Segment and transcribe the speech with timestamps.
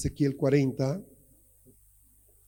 [0.00, 1.04] Ezequiel 40,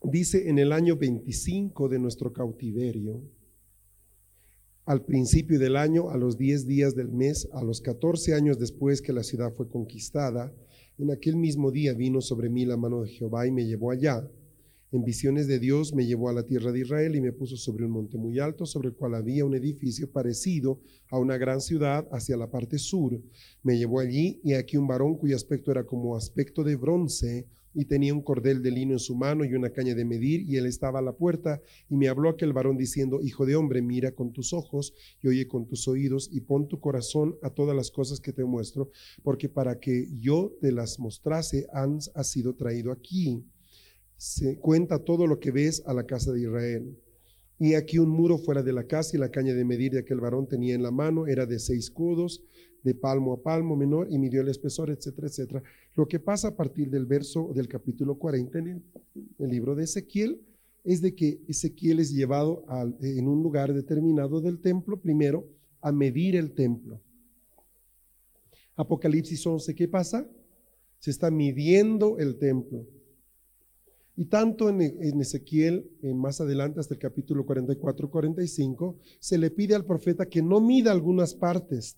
[0.04, 3.20] dice en el año 25 de nuestro cautiverio,
[4.86, 9.02] al principio del año, a los 10 días del mes, a los 14 años después
[9.02, 10.50] que la ciudad fue conquistada,
[10.96, 14.26] en aquel mismo día vino sobre mí la mano de Jehová y me llevó allá
[14.92, 17.86] en visiones de Dios me llevó a la tierra de Israel y me puso sobre
[17.86, 22.06] un monte muy alto, sobre el cual había un edificio parecido a una gran ciudad
[22.12, 23.18] hacia la parte sur.
[23.62, 27.86] Me llevó allí y aquí un varón cuyo aspecto era como aspecto de bronce y
[27.86, 30.66] tenía un cordel de lino en su mano y una caña de medir, y él
[30.66, 34.30] estaba a la puerta, y me habló aquel varón diciendo, Hijo de hombre, mira con
[34.30, 38.20] tus ojos y oye con tus oídos, y pon tu corazón a todas las cosas
[38.20, 38.90] que te muestro,
[39.22, 43.42] porque para que yo te las mostrase han, ha sido traído aquí
[44.22, 46.96] se cuenta todo lo que ves a la casa de Israel.
[47.58, 50.20] Y aquí un muro fuera de la casa y la caña de medir de aquel
[50.20, 52.40] varón tenía en la mano era de seis codos,
[52.84, 55.62] de palmo a palmo menor, y midió el espesor, etcétera, etcétera.
[55.96, 58.84] Lo que pasa a partir del verso del capítulo 40 en
[59.40, 60.40] el, libro de Ezequiel
[60.84, 62.64] es de que Ezequiel es llevado
[63.00, 65.48] en un lugar determinado del templo, primero,
[65.80, 67.00] a medir el templo.
[68.76, 70.24] Apocalipsis 11, ¿qué pasa?
[71.00, 72.86] Se está midiendo el templo.
[74.14, 74.80] Y tanto en,
[75.20, 80.92] Ezequiel, más adelante hasta el capítulo 44-45, se le pide al profeta que no mida
[80.92, 81.96] algunas partes,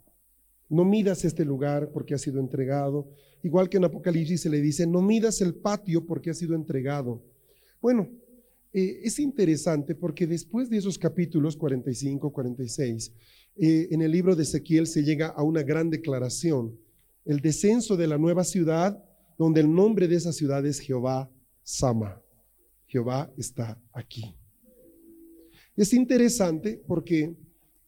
[0.68, 3.08] no midas este lugar porque ha sido entregado.
[3.42, 7.20] Igual que en Apocalipsis se le dice, no midas el patio porque ha sido entregado.
[7.82, 8.08] Bueno,
[8.72, 13.12] eh, es interesante porque después de esos capítulos 45, 46,
[13.56, 16.78] eh, en el libro de Ezequiel se llega a una gran declaración,
[17.24, 19.02] el descenso de la nueva ciudad,
[19.36, 21.30] donde el nombre de esa ciudad es Jehová
[21.64, 22.22] Sama.
[22.86, 24.36] Jehová está aquí.
[25.76, 27.34] Es interesante porque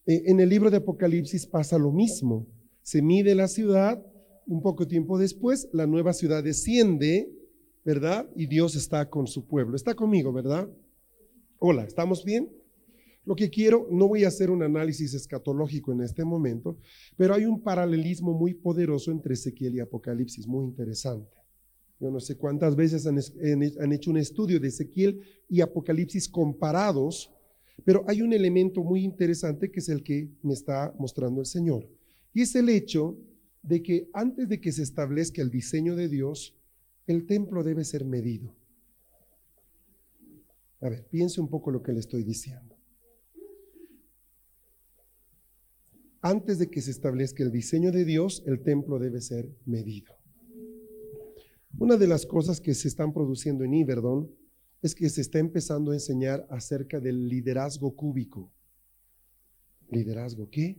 [0.06, 2.46] eh, en el libro de Apocalipsis pasa lo mismo.
[2.82, 4.04] Se mide la ciudad,
[4.46, 7.30] un poco tiempo después la nueva ciudad desciende,
[7.84, 8.28] ¿verdad?
[8.34, 9.76] Y Dios está con su pueblo.
[9.76, 10.68] Está conmigo, ¿verdad?
[11.58, 12.50] Hola, ¿estamos bien?
[13.24, 16.78] Lo que quiero, no voy a hacer un análisis escatológico en este momento,
[17.16, 21.35] pero hay un paralelismo muy poderoso entre Ezequiel y Apocalipsis, muy interesante.
[21.98, 27.32] Yo no sé cuántas veces han, hecho un estudio de Ezequiel y Apocalipsis comparados,
[27.84, 31.88] pero hay un elemento muy interesante que es el que me está mostrando el Señor.
[32.34, 33.18] Y es el hecho
[33.62, 36.54] de que antes de que se establezca el diseño de Dios,
[37.06, 38.54] el templo debe ser medido.
[40.80, 42.76] A ver, piense un poco lo que le estoy diciendo.
[46.20, 50.15] Antes de que se establezca el diseño de Dios, el templo debe ser medido.
[51.78, 54.30] Una de las cosas que se están produciendo en Iverdon
[54.80, 58.50] es que se está empezando a enseñar acerca del liderazgo cúbico.
[59.90, 60.78] ¿Liderazgo qué?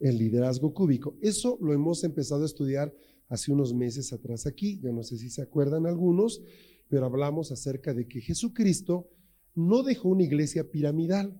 [0.00, 1.18] El liderazgo cúbico.
[1.20, 2.94] Eso lo hemos empezado a estudiar
[3.28, 4.80] hace unos meses atrás aquí.
[4.80, 6.42] Yo no sé si se acuerdan algunos,
[6.88, 9.10] pero hablamos acerca de que Jesucristo
[9.54, 11.38] no dejó una iglesia piramidal,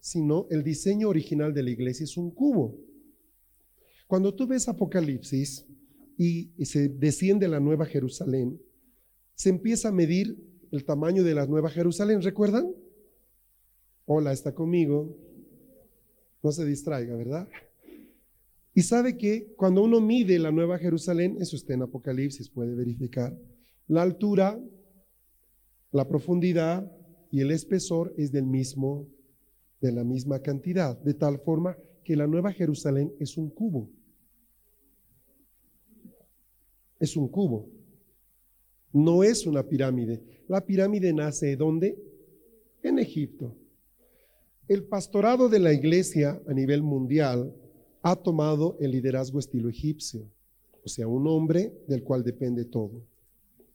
[0.00, 2.74] sino el diseño original de la iglesia es un cubo.
[4.06, 5.66] Cuando tú ves Apocalipsis,
[6.16, 8.60] y, se desciende la Nueva Jerusalén,
[9.34, 10.36] se empieza a medir
[10.70, 12.22] el tamaño de la Nueva Jerusalén.
[12.22, 12.72] ¿Recuerdan?
[14.06, 15.16] Hola, está conmigo.
[16.42, 17.48] No se distraiga, ¿verdad?
[18.74, 23.36] Y sabe que cuando uno mide la Nueva Jerusalén, eso está en Apocalipsis, puede verificar,
[23.86, 24.58] la altura,
[25.92, 26.90] la profundidad
[27.30, 29.06] y el espesor es del mismo,
[29.80, 33.90] de la misma cantidad, de tal forma que la Nueva Jerusalén es un cubo
[37.02, 37.68] es un cubo.
[38.92, 40.22] No es una pirámide.
[40.46, 41.98] La pirámide nace ¿dónde?
[42.80, 43.56] En Egipto.
[44.68, 47.52] El pastorado de la iglesia a nivel mundial
[48.02, 50.30] ha tomado el liderazgo estilo egipcio,
[50.84, 53.02] o sea, un hombre del cual depende todo,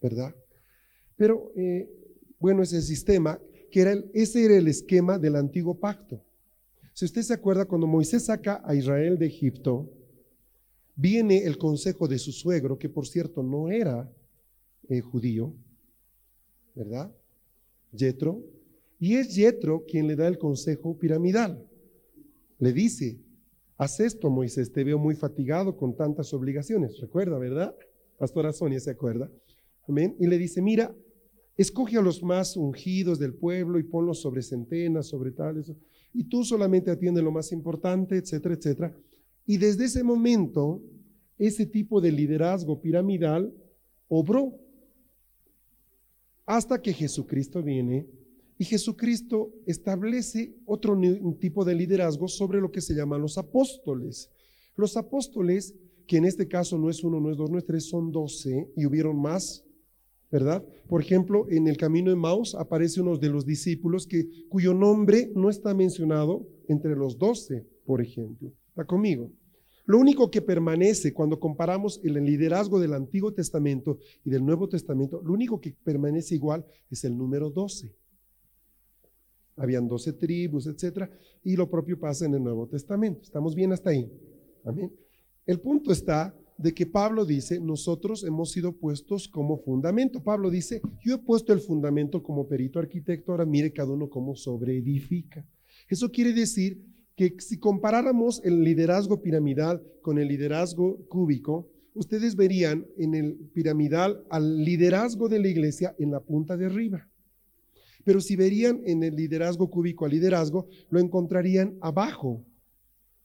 [0.02, 0.34] ¿verdad?
[1.18, 1.90] Pero, eh,
[2.40, 6.24] bueno, ese sistema, que era ese era el esquema del antiguo pacto.
[6.94, 9.97] Si usted se acuerda, cuando Moisés saca a Israel de Egipto,
[10.98, 14.12] viene el consejo de su suegro, que por cierto no era
[14.90, 15.54] eh, judío,
[16.76, 17.10] ¿verdad?
[17.94, 18.44] Yetro.
[19.00, 21.66] Y es Yetro quien le da el consejo piramidal.
[22.60, 23.18] Le dice,
[23.78, 27.00] Haz esto, Moisés, te veo muy fatigado con tantas obligaciones.
[27.00, 27.76] Recuerda, ¿verdad?
[28.18, 29.30] Pastora Sonia se acuerda.
[29.88, 30.16] Amén.
[30.20, 30.96] Y le dice, mira,
[31.56, 35.72] escoge a los más ungidos del pueblo y ponlos sobre centenas, sobre tales.
[36.12, 38.98] Y tú solamente atiende lo más importante, etcétera, etcétera.
[39.48, 40.84] Y desde ese momento,
[41.40, 43.54] ese tipo de liderazgo piramidal
[44.10, 44.60] obró
[46.46, 48.08] hasta que Jesucristo viene
[48.58, 51.00] y Jesucristo establece otro
[51.40, 54.30] tipo de liderazgo sobre lo que se llaman los apóstoles.
[54.76, 55.76] Los apóstoles,
[56.08, 58.70] que en este caso no es uno, no es dos, no es tres, son doce
[58.76, 59.64] y hubieron más,
[60.30, 60.66] ¿verdad?
[60.88, 65.32] Por ejemplo, en el camino de Maus aparece uno de los discípulos que, cuyo nombre
[65.36, 68.52] no está mencionado entre los doce, por ejemplo.
[68.78, 69.32] ¿Está conmigo?
[69.88, 75.20] Lo único que permanece cuando comparamos el liderazgo del Antiguo Testamento y del Nuevo Testamento,
[75.26, 77.92] lo único que permanece igual es el número 12.
[79.56, 81.10] Habían 12 tribus, etcétera,
[81.44, 83.22] y lo propio pasa en el Nuevo Testamento.
[83.24, 84.12] ¿Estamos bien hasta ahí?
[84.64, 84.94] Amén.
[85.48, 90.22] El punto está de que Pablo dice, nosotros hemos sido puestos como fundamento.
[90.22, 94.36] Pablo dice, yo he puesto el fundamento como perito arquitecto, ahora mire cada uno cómo
[94.36, 95.44] sobreedifica.
[95.90, 102.86] Eso quiere decir que si comparáramos el liderazgo piramidal con el liderazgo cúbico, ustedes verían
[102.96, 107.10] en el piramidal al liderazgo de la iglesia en la punta de arriba.
[108.06, 112.46] Pero si verían en el liderazgo cúbico al liderazgo, lo encontrarían abajo,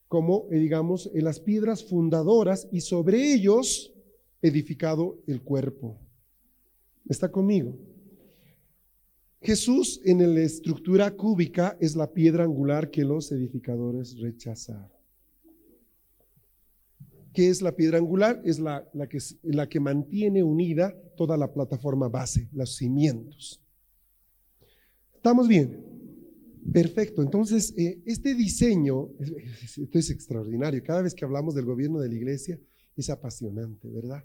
[0.09, 3.93] como eh, digamos en las piedras fundadoras y sobre ellos
[4.41, 6.00] edificado el cuerpo.
[7.11, 7.77] ¿Está conmigo?
[9.43, 14.91] Jesús en la estructura cúbica es la piedra angular que los edificadores rechazaron.
[17.33, 18.41] ¿Qué es la piedra angular?
[18.44, 18.87] Es la,
[19.69, 23.61] que, mantiene unida toda la plataforma base, los cimientos.
[25.15, 25.83] ¿Estamos bien?
[26.73, 27.23] Perfecto.
[27.23, 29.11] Entonces, eh, este diseño,
[29.77, 30.83] esto es extraordinario.
[30.85, 32.61] Cada vez que hablamos del gobierno de la iglesia,
[32.97, 34.23] es apasionante, ¿verdad?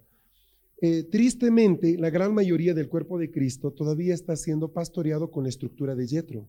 [0.80, 5.50] Eh, tristemente, la gran mayoría del cuerpo de Cristo todavía está siendo pastoreado con la
[5.50, 6.48] estructura de Yetro.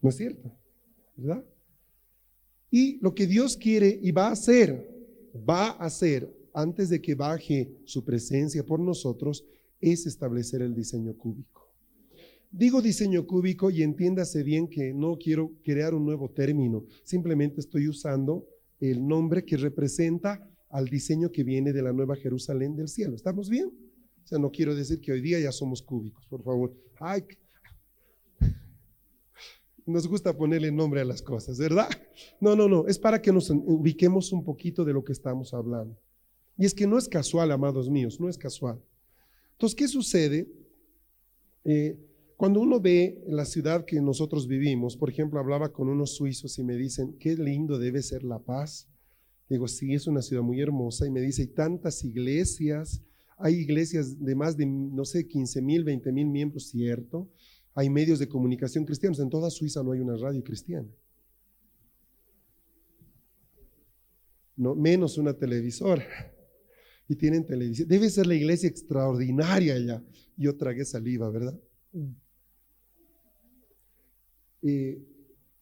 [0.00, 0.50] ¿No es cierto?
[1.16, 1.44] ¿Verdad?
[2.70, 4.88] Y lo que Dios quiere y va a hacer,
[5.48, 9.44] va a hacer antes de que baje su presencia por nosotros,
[9.80, 11.68] es establecer el diseño cúbico.
[12.50, 17.88] Digo diseño cúbico y entiéndase bien que no quiero crear un nuevo término, simplemente estoy
[17.88, 18.46] usando
[18.80, 23.14] el nombre que representa al diseño que viene de la nueva Jerusalén del cielo.
[23.14, 23.66] ¿Estamos bien?
[24.24, 26.74] O sea, no quiero decir que hoy día ya somos cúbicos, por favor.
[27.00, 27.24] Ay,
[29.86, 31.88] nos gusta ponerle nombre a las cosas, ¿verdad?
[32.40, 35.98] No, no, no, es para que nos ubiquemos un poquito de lo que estamos hablando.
[36.58, 38.82] Y es que no es casual, amados míos, no es casual.
[39.52, 40.46] Entonces, ¿qué sucede?
[41.64, 41.98] Eh,
[42.36, 46.64] cuando uno ve la ciudad que nosotros vivimos, por ejemplo, hablaba con unos suizos y
[46.64, 48.88] me dicen, qué lindo debe ser la paz
[49.48, 51.06] Digo, sí, es una ciudad muy hermosa.
[51.06, 53.02] Y me dice, hay tantas iglesias,
[53.38, 57.30] hay iglesias de más de, no sé, 15 mil, 20 mil miembros, cierto.
[57.74, 59.20] Hay medios de comunicación cristianos.
[59.20, 60.88] En toda Suiza no hay una radio cristiana.
[64.56, 66.04] No, menos una televisora.
[67.08, 67.88] Y tienen televisión.
[67.88, 70.04] Debe ser la iglesia extraordinaria allá.
[70.36, 71.58] Yo tragué saliva, ¿verdad?
[74.62, 75.00] Eh,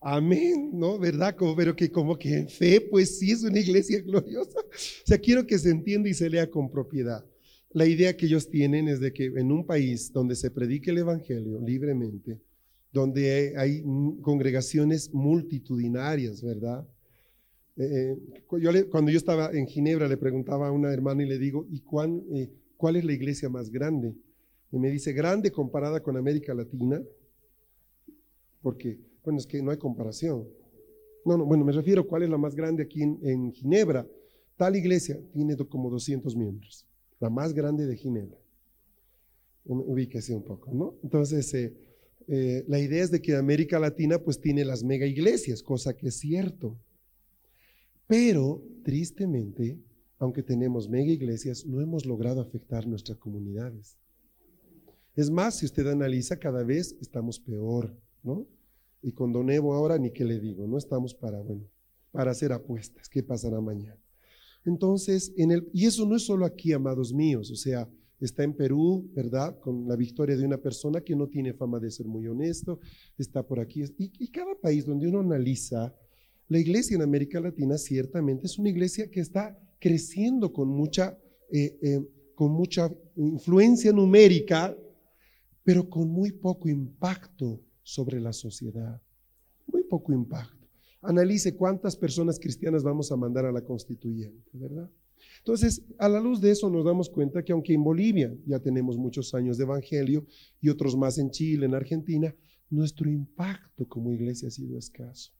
[0.00, 0.98] Amén, ¿no?
[0.98, 1.34] ¿Verdad?
[1.36, 4.60] Como, pero que como que en fe, pues sí es una iglesia gloriosa.
[4.60, 7.24] O sea, quiero que se entienda y se lea con propiedad.
[7.70, 10.98] La idea que ellos tienen es de que en un país donde se predique el
[10.98, 12.40] Evangelio libremente,
[12.92, 13.82] donde hay
[14.22, 16.86] congregaciones multitudinarias, ¿verdad?
[17.76, 18.16] Eh,
[18.58, 21.82] yo cuando yo estaba en Ginebra le preguntaba a una hermana y le digo, ¿y
[22.32, 24.14] eh, cuál es la iglesia más grande?
[24.72, 27.02] Y me dice, grande comparada con América Latina,
[28.62, 30.48] porque bueno, es que no hay comparación.
[31.24, 34.06] No, no, bueno, me refiero cuál es la más grande aquí en, Ginebra.
[34.56, 36.86] Tal iglesia tiene como 200 miembros,
[37.18, 38.38] la más grande de Ginebra.
[39.64, 40.94] Ubíquese un poco, ¿no?
[41.02, 41.76] Entonces, eh,
[42.28, 46.06] eh, la idea es de que América Latina pues tiene las mega iglesias, cosa que
[46.06, 46.78] es cierto.
[48.06, 49.76] Pero, tristemente,
[50.20, 53.98] aunque tenemos mega iglesias, no hemos logrado afectar nuestras comunidades.
[55.16, 57.92] Es más, si usted analiza, cada vez estamos peor,
[58.22, 58.46] ¿no?
[59.06, 61.62] Y con Don Evo ahora ni qué le digo, no estamos para, bueno,
[62.10, 64.02] para hacer apuestas, ¿qué pasará mañana?
[64.64, 68.52] Entonces, en el, y eso no es solo aquí, amados míos, o sea, está en
[68.52, 69.60] Perú, ¿verdad?
[69.60, 72.80] Con la victoria de una persona que no tiene fama de ser muy honesto,
[73.16, 73.84] está por aquí.
[73.96, 75.94] Y, cada país donde uno analiza,
[76.48, 81.16] la iglesia en América Latina ciertamente es una iglesia que está creciendo con mucha,
[81.52, 82.00] eh, eh,
[82.34, 84.76] con mucha influencia numérica,
[85.62, 89.00] pero con muy poco impacto sobre la sociedad.
[89.68, 90.66] Muy poco impacto.
[91.00, 94.90] Analice cuántas personas cristianas vamos a mandar a la constituyente, ¿verdad?
[95.38, 98.98] Entonces, a la luz de eso nos damos cuenta que aunque en Bolivia ya tenemos
[98.98, 100.26] muchos años de evangelio
[100.60, 102.34] y otros más en Chile, en Argentina,
[102.70, 105.30] nuestro impacto como iglesia ha sido escaso.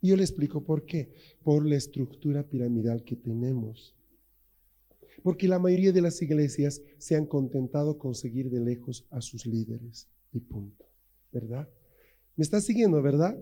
[0.00, 1.14] Y yo le explico por qué.
[1.44, 3.94] Por la estructura piramidal que tenemos.
[5.22, 9.46] Porque la mayoría de las iglesias se han contentado con seguir de lejos a sus
[9.46, 10.08] líderes.
[10.32, 10.93] Y punto.
[11.34, 11.68] ¿Verdad?
[12.36, 13.36] ¿Me está siguiendo, verdad?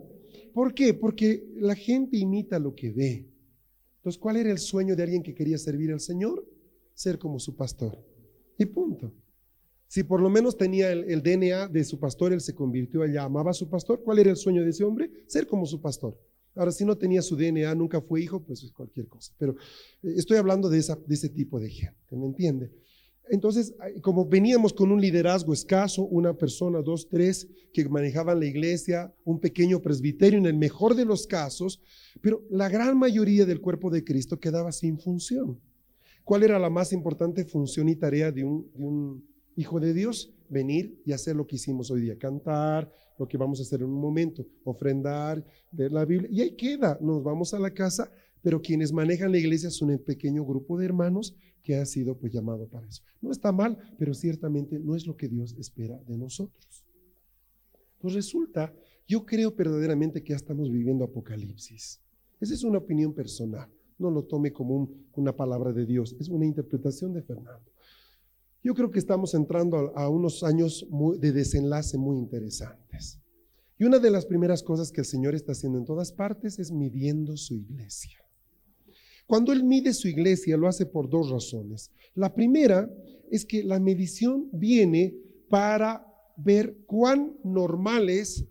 [0.54, 0.94] ¿Por qué?
[0.94, 3.28] Porque la gente imita lo que ve.
[3.96, 6.44] Entonces, ¿cuál era el sueño de alguien que quería servir al Señor?
[6.94, 8.02] Ser como su pastor.
[8.58, 9.12] Y punto.
[9.88, 13.50] Si por lo menos tenía el, DNA de su pastor, él se convirtió allá, amaba
[13.50, 15.10] a su pastor, ¿cuál era el sueño de ese hombre?
[15.26, 16.18] Ser como su pastor.
[16.54, 19.34] Ahora, si no tenía su DNA, nunca fue hijo, pues es cualquier cosa.
[19.36, 19.52] Pero
[20.02, 22.72] eh, estoy hablando de, de ese tipo de gente, ¿me entiende?
[23.30, 29.14] Entonces, como veníamos con un liderazgo escaso, una persona, dos, tres, que manejaban la iglesia,
[29.24, 31.80] un pequeño presbiterio en el mejor de los casos,
[32.20, 35.60] pero la gran mayoría del cuerpo de Cristo quedaba sin función.
[36.24, 39.24] ¿Cuál era la más importante función y tarea de un, de un
[39.56, 40.32] hijo de Dios?
[40.48, 43.86] Venir y hacer lo que hicimos hoy día, cantar, lo que vamos a hacer en
[43.86, 48.10] un momento, ofrendar, ver la Biblia, y ahí queda, nos vamos a la casa,
[48.42, 52.32] pero quienes manejan la iglesia son un pequeño grupo de hermanos que ha sido pues
[52.32, 53.04] llamado para eso.
[53.20, 56.84] No está mal, pero ciertamente no es lo que Dios espera de nosotros.
[58.00, 58.74] Pues resulta,
[59.06, 62.00] yo creo verdaderamente que ya estamos viviendo Apocalipsis.
[62.40, 63.70] Esa es una opinión personal.
[63.98, 67.71] No lo tome como una palabra de Dios, es una interpretación de Fernando.
[68.62, 70.86] Yo creo que estamos entrando a, unos años
[71.18, 73.18] de desenlace muy interesantes.
[73.76, 76.70] Y una de las primeras cosas que el Señor está haciendo en todas partes es
[76.70, 78.18] midiendo su iglesia.
[79.26, 81.90] Cuando Él mide su iglesia, lo hace por dos razones.
[82.14, 82.88] La primera
[83.30, 85.16] es que la medición viene
[85.48, 88.44] para ver cuán normales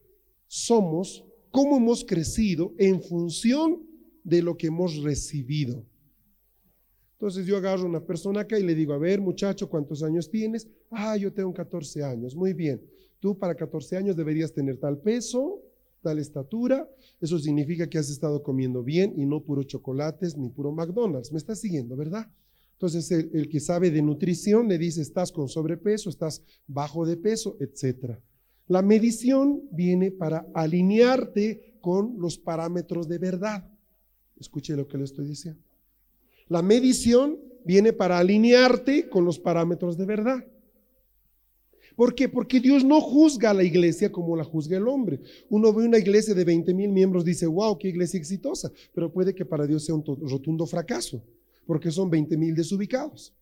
[0.48, 3.88] somos, cómo hemos crecido en función
[4.24, 5.86] de lo que hemos recibido.
[7.22, 10.28] Entonces yo agarro a una persona acá y le digo, a ver muchacho, ¿cuántos años
[10.28, 10.68] tienes?
[10.90, 12.36] Ah, yo tengo 14 años.
[12.36, 12.82] Muy bien.
[13.20, 15.62] Tú para 14 años deberías tener tal peso,
[16.02, 20.72] tal estatura, eso significa que has estado comiendo bien y no puro chocolates ni puro
[20.72, 21.32] McDonald's.
[21.32, 22.26] ¿Me estás siguiendo, verdad?
[22.74, 27.56] Entonces el, que sabe de nutrición le dice, estás con sobrepeso, estás bajo de peso,
[27.60, 28.18] etc.
[28.68, 33.70] La medición viene para alinearte con los parámetros de verdad.
[34.40, 35.62] Escuche lo que le estoy diciendo.
[36.48, 40.46] La medición viene para alinearte con los parámetros de verdad.
[41.96, 42.30] ¿Por qué?
[42.30, 45.20] Porque Dios no juzga a la iglesia como la juzga el hombre.
[45.50, 49.36] Uno ve una iglesia de 20 mil miembros, dice, wow, qué iglesia exitosa, pero puede
[49.36, 51.24] que para Dios sea un rotundo fracaso,
[51.66, 53.34] porque son 20 mil desubicados.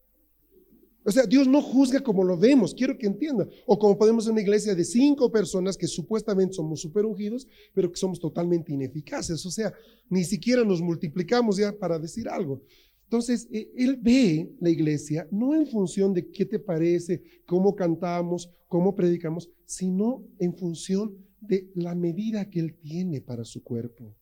[1.06, 3.48] O sea, Dios no juzga como lo vemos, quiero que entienda.
[3.66, 7.90] O como podemos en una iglesia de cinco personas que supuestamente somos super ungidos, pero
[7.90, 9.46] que somos totalmente ineficaces.
[9.46, 9.74] O sea,
[10.10, 12.62] ni siquiera nos multiplicamos ya para decir algo.
[13.10, 18.52] Entonces, e, él ve la iglesia no en función de qué te parece, cómo cantamos,
[18.68, 24.16] cómo predicamos, sino en función de la medida que él tiene para su cuerpo.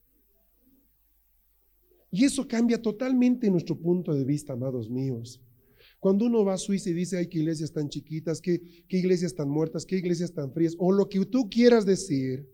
[2.09, 5.41] Y eso cambia totalmente nuestro punto de vista, amados míos.
[5.99, 9.35] Cuando uno va a Suiza y dice, ay, qué iglesias tan chiquitas, qué, qué iglesias
[9.35, 12.49] tan muertas, qué iglesias tan frías, o lo que tú quieras decir,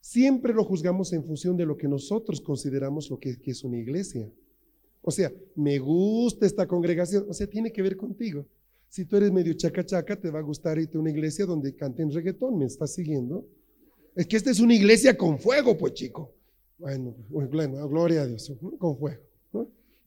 [0.00, 4.32] siempre lo juzgamos en función de lo que nosotros consideramos lo que es una iglesia.
[5.08, 7.26] O sea, me gusta esta congregación.
[7.28, 8.44] O sea, tiene que ver contigo.
[8.88, 11.76] Si tú eres medio chaca chaca, te va a gustar irte a una iglesia donde
[11.76, 12.58] canten reggaetón.
[12.58, 13.46] ¿Me estás siguiendo?
[14.16, 16.34] Es que esta es una iglesia con fuego, pues chico.
[16.76, 19.22] Bueno, bueno gloria a Dios, con fuego.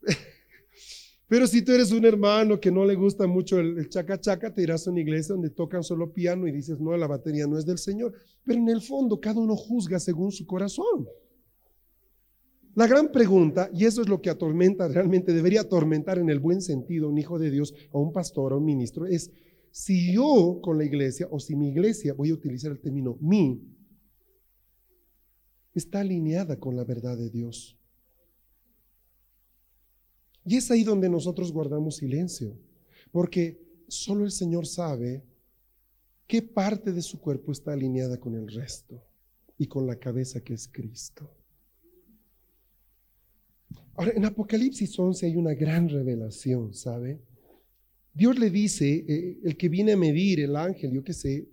[1.29, 4.53] Pero si tú eres un hermano que no le gusta mucho el, el, chaca chaca,
[4.53, 7.57] te irás a una iglesia donde tocan solo piano y dices, no, la batería no
[7.57, 8.15] es del Señor.
[8.43, 11.07] Pero en el fondo, cada uno juzga según su corazón.
[12.79, 16.61] La gran pregunta, y eso es lo que atormenta, realmente debería atormentar en el buen
[16.61, 19.31] sentido un hijo de Dios, o un pastor, o un ministro, es
[19.69, 23.61] si yo con la iglesia, o si mi iglesia, voy a utilizar el término mi,
[25.73, 27.77] está alineada con la verdad de Dios.
[30.45, 32.57] Y es ahí donde nosotros guardamos silencio,
[33.11, 35.25] porque solo el Señor sabe
[36.27, 39.03] qué parte de su cuerpo está alineada con el resto
[39.57, 41.38] y con la cabeza que es Cristo.
[43.99, 47.19] Ahora, en Apocalipsis 11 hay una gran revelación, ¿sabe?
[48.13, 51.49] Dios le dice, eh, el que viene a medir, el ángel, yo qué sé,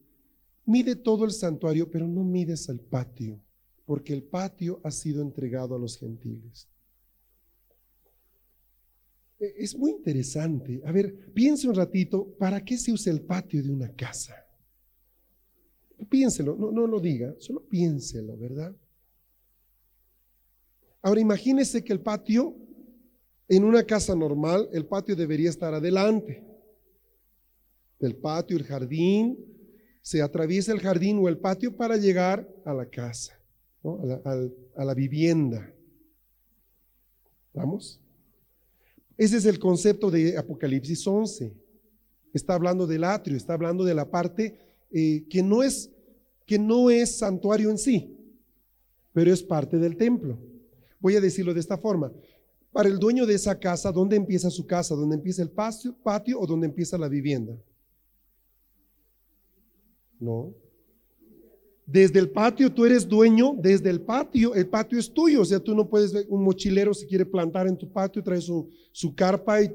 [0.64, 3.40] mide todo el santuario, pero no mides al patio,
[3.84, 6.68] porque el patio ha sido entregado a los gentiles.
[9.40, 10.80] E, es muy interesante.
[10.84, 14.36] A ver, piense un ratito, ¿para qué se usa el patio de una casa?
[16.08, 18.72] Piénselo, no, no lo diga, solo piénselo, ¿verdad?
[21.06, 22.56] Ahora imagínese que el patio,
[23.46, 26.42] en una casa normal, el patio debería estar adelante.
[28.00, 29.38] Del patio, el jardín,
[30.02, 33.40] se atraviesa el jardín o el patio para llegar a la casa,
[33.84, 35.72] a, la, vivienda.
[37.54, 38.00] ¿Vamos?
[39.16, 41.54] Ese es el concepto de Apocalipsis 11.
[42.32, 44.58] Está hablando del atrio, está hablando de la parte
[44.90, 45.88] eh, que, no es,
[46.44, 48.12] que no es santuario en sí,
[49.12, 50.55] pero es parte del templo.
[51.00, 52.12] Voy a decirlo de esta forma.
[52.72, 54.94] Para el dueño de esa casa, ¿dónde empieza su casa?
[54.94, 55.96] ¿Dónde empieza el patio,
[56.38, 57.56] o dónde empieza la vivienda?
[60.20, 60.54] No.
[61.86, 65.60] Desde el patio tú eres dueño, desde el patio, el patio es tuyo, o sea,
[65.60, 69.62] tú no puedes un mochilero si quiere plantar en tu patio, trae su, su carpa
[69.62, 69.72] y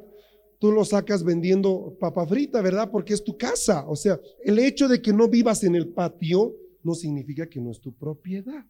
[0.60, 2.92] tú lo sacas vendiendo papa frita, ¿verdad?
[2.92, 3.84] Porque es tu casa.
[3.88, 7.72] O sea, el hecho de que no vivas en el patio no significa que no
[7.72, 8.64] es tu propiedad.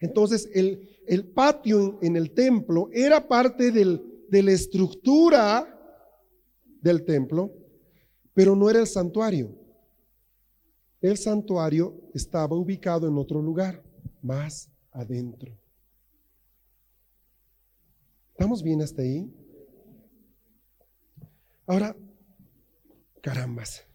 [0.00, 5.72] Entonces, el, el patio en, el templo era parte del, de la estructura
[6.80, 7.52] del templo,
[8.34, 9.54] pero no era el santuario.
[11.00, 13.82] El santuario estaba ubicado en otro lugar,
[14.22, 15.56] más adentro.
[18.32, 19.32] ¿Estamos bien hasta ahí?
[21.66, 21.96] Ahora,
[23.22, 23.85] carambas.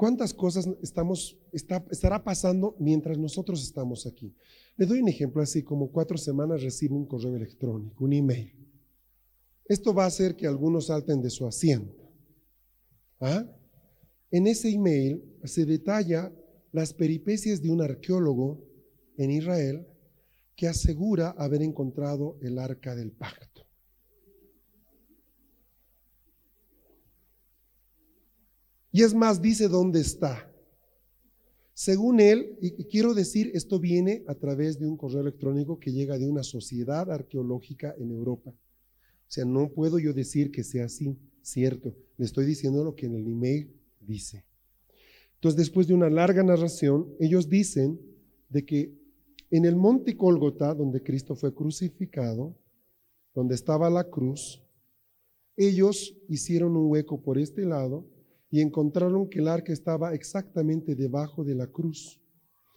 [0.00, 0.66] ¿Cuántas cosas
[1.52, 4.34] estará pasando mientras nosotros estamos aquí?
[4.78, 8.50] Le doy un ejemplo así, como cuatro semanas recibo un correo electrónico, un email.
[9.66, 12.10] Esto va a hacer que algunos salten de su asiento.
[13.20, 13.44] ¿Ah?
[14.30, 16.32] En ese email se detalla
[16.72, 18.58] las peripecias de un arqueólogo
[19.18, 19.86] en Israel
[20.56, 23.49] que asegura haber encontrado el arca del pacto.
[28.92, 30.50] Y es más, dice dónde está.
[31.74, 36.18] Según él, y quiero decir, esto viene a través de un correo electrónico que llega
[36.18, 38.50] de una sociedad arqueológica en Europa.
[38.50, 41.94] O sea, no puedo yo decir que sea así, cierto.
[42.18, 44.44] Le estoy diciendo lo que en el email dice.
[45.36, 47.98] Entonces, después de una larga narración, ellos dicen
[48.50, 48.92] de que
[49.50, 52.54] en el monte Cólgota, donde Cristo fue crucificado,
[53.34, 54.62] donde estaba la cruz,
[55.56, 58.04] ellos hicieron un hueco por este lado
[58.50, 62.20] y encontraron que el arca estaba exactamente debajo de la cruz,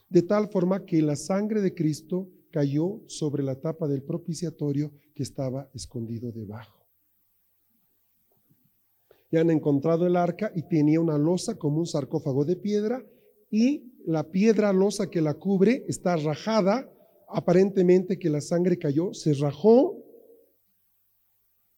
[0.10, 5.24] de tal forma que la sangre de Cristo cayó sobre la tapa del propiciatorio que
[5.24, 6.84] estaba escondido debajo
[9.34, 13.04] ya han encontrado el arca y tenía una losa como un sarcófago de piedra
[13.50, 16.88] y la piedra losa que la cubre está rajada,
[17.28, 19.98] aparentemente que la sangre cayó, se rajó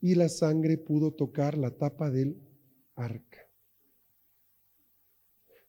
[0.02, 2.38] y la sangre pudo tocar la tapa del
[2.94, 3.45] arca.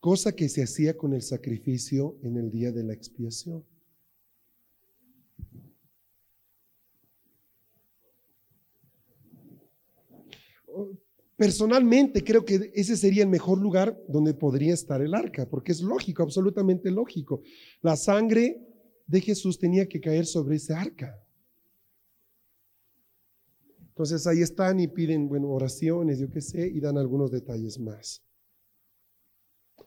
[0.07, 3.65] Cosa que se hacía con el sacrificio en el día de la expiación.
[11.35, 15.81] Personalmente creo que ese sería el mejor lugar donde podría estar el arca, porque es
[15.81, 17.43] lógico, absolutamente lógico.
[17.83, 18.65] La sangre
[19.09, 21.21] de Jesús tenía que caer sobre ese arca.
[23.89, 28.23] Entonces ahí están y piden, bueno, oraciones, yo qué sé, y dan algunos detalles más.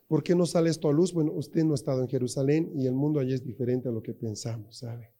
[0.10, 1.14] ¿Por qué no sale esto a luz?
[1.14, 4.02] Bueno, usted no ha estado en Jerusalén y el mundo allí es diferente a lo
[4.02, 5.14] que pensamos, ¿sabe?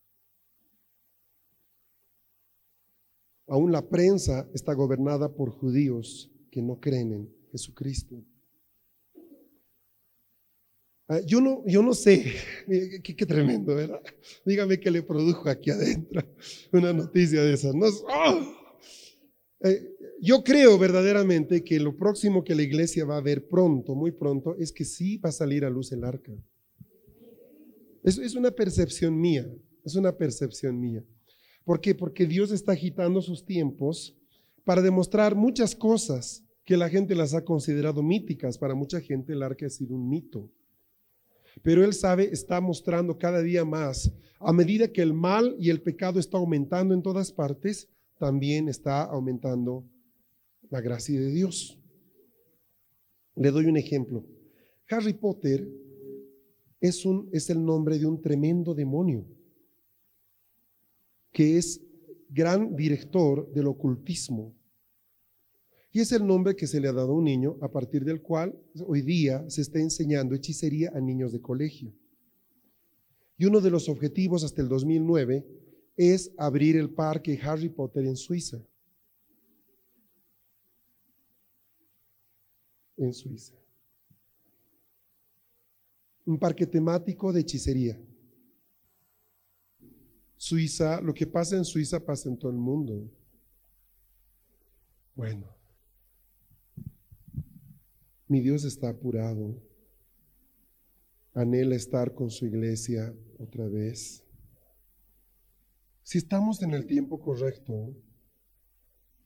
[3.48, 8.26] Aún la prensa está gobernada por judíos que no creen en Jesucristo.
[11.08, 12.34] Ah, yo no, yo no sé,
[13.04, 14.02] qué, tremendo, ¿verdad?
[14.44, 16.24] Dígame qué le produjo aquí adentro
[16.74, 17.76] una noticia de esas.
[18.10, 18.59] ¡ah!
[19.62, 24.12] Eh, yo creo verdaderamente que lo próximo que la iglesia va a ver pronto, muy
[24.12, 26.34] pronto, es que sí va a salir a luz el arca.
[28.04, 29.50] Es, es una percepción mía,
[29.84, 31.04] es una percepción mía.
[31.64, 31.94] ¿Por qué?
[31.94, 34.18] Porque Dios está agitando sus tiempos
[34.64, 38.58] para demostrar muchas cosas que la gente las ha considerado míticas.
[38.58, 40.50] Para mucha gente el arca ha sido un mito.
[41.62, 45.82] Pero Él sabe, está mostrando cada día más, a medida que el mal y el
[45.82, 49.90] pecado está aumentando en todas partes, también está aumentando
[50.70, 51.80] la gracia de Dios.
[53.36, 54.26] Le doy un ejemplo.
[54.90, 55.68] Harry Potter
[56.82, 57.06] es,
[57.50, 59.26] el nombre de un tremendo demonio
[61.32, 61.82] que es
[62.30, 64.54] gran director del ocultismo.
[65.92, 68.22] Y es el nombre que se le ha dado a un niño a partir del
[68.22, 71.94] cual hoy día se está enseñando hechicería a niños de colegio.
[73.38, 75.46] Y uno de los objetivos hasta el 2009
[76.02, 78.58] es abrir el parque Harry Potter en Suiza.
[82.96, 83.54] En Suiza.
[86.26, 88.02] Un parque temático de hechicería.
[90.38, 93.12] Suiza, lo que pasa en Suiza pasa en todo el mundo.
[95.16, 95.54] Bueno,
[98.30, 99.62] mi Dios está apurado,
[101.34, 104.24] anhela estar con su iglesia otra vez.
[106.10, 107.96] Si estamos en el tiempo correcto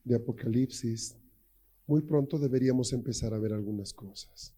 [0.04, 1.16] de Apocalipsis,
[1.86, 4.54] muy pronto deberíamos empezar a ver algunas cosas.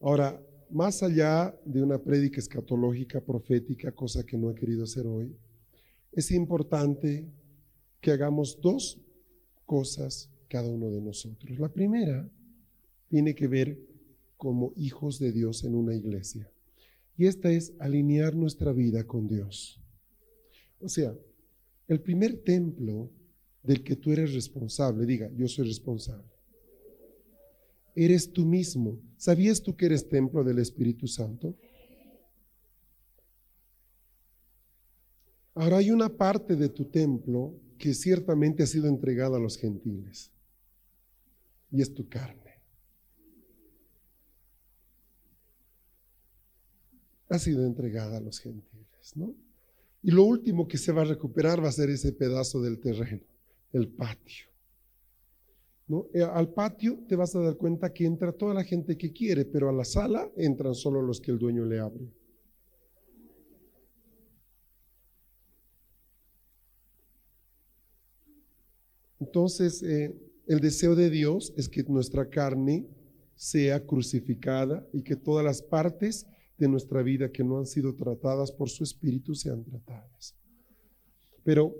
[0.00, 5.34] Ahora, más allá de una prédica escatológica, profética, cosa que no he querido hacer hoy,
[6.12, 7.26] es importante
[8.02, 9.00] que hagamos dos
[9.64, 11.58] cosas cada uno de nosotros.
[11.58, 12.28] La primera
[13.08, 13.80] tiene que ver
[14.36, 16.52] como hijos de Dios en una iglesia.
[17.16, 19.81] Y esta es alinear nuestra vida con Dios.
[20.82, 21.14] O sea,
[21.88, 23.10] el primer templo
[23.62, 26.26] del que tú eres responsable, diga, yo soy responsable.
[27.94, 28.98] Eres tú mismo.
[29.16, 31.54] ¿Sabías tú que eres templo del Espíritu Santo?
[35.54, 40.32] Ahora hay una parte de tu templo que ciertamente ha sido entregada a los gentiles.
[41.70, 42.60] Y es tu carne.
[47.28, 49.34] Ha sido entregada a los gentiles, ¿no?
[50.02, 53.22] Y lo último que se va a recuperar va a ser ese pedazo del terreno,
[53.72, 54.46] el patio.
[56.14, 59.44] Eh, al patio te vas a dar cuenta que entra toda la gente que quiere,
[59.44, 62.08] pero a la sala entran solo los que el dueño le abre.
[69.20, 70.14] Entonces, eh,
[70.46, 72.86] el deseo de Dios es que nuestra carne
[73.36, 76.26] sea crucificada y que todas las partes
[76.62, 80.36] de nuestra vida que no han sido tratadas por su Espíritu sean tratadas.
[81.42, 81.74] Pero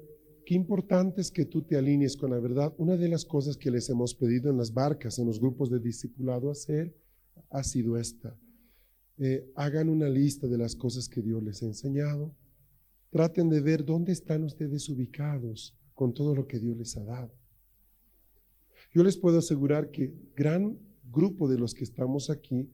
[0.44, 2.74] qué importante es que tú te alinees con la verdad.
[2.78, 5.78] Una de las cosas que les hemos pedido en las barcas, en los grupos de
[5.78, 6.96] discipulado hacer,
[7.50, 8.36] ha sido esta.
[9.18, 12.34] Eh, hagan una lista de las cosas que Dios les ha enseñado.
[13.10, 17.32] Traten de ver dónde están ustedes ubicados con todo lo que Dios les ha dado.
[18.92, 22.68] Yo les puedo asegurar que gran grupo de los que estamos aquí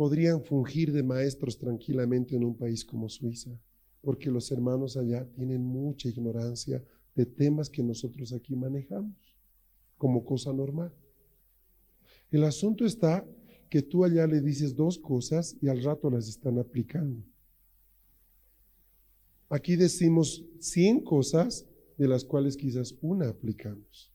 [0.00, 3.50] podrían fungir de maestros tranquilamente en un país como Suiza,
[4.00, 6.82] porque los hermanos allá tienen mucha ignorancia
[7.14, 9.14] de temas que nosotros aquí manejamos
[9.98, 10.90] como cosa normal.
[12.30, 13.28] El asunto está
[13.68, 17.22] que tú allá le dices dos cosas y al rato las están aplicando.
[19.50, 21.66] Aquí decimos 100 cosas
[21.98, 24.10] de las cuales quizás una aplicamos.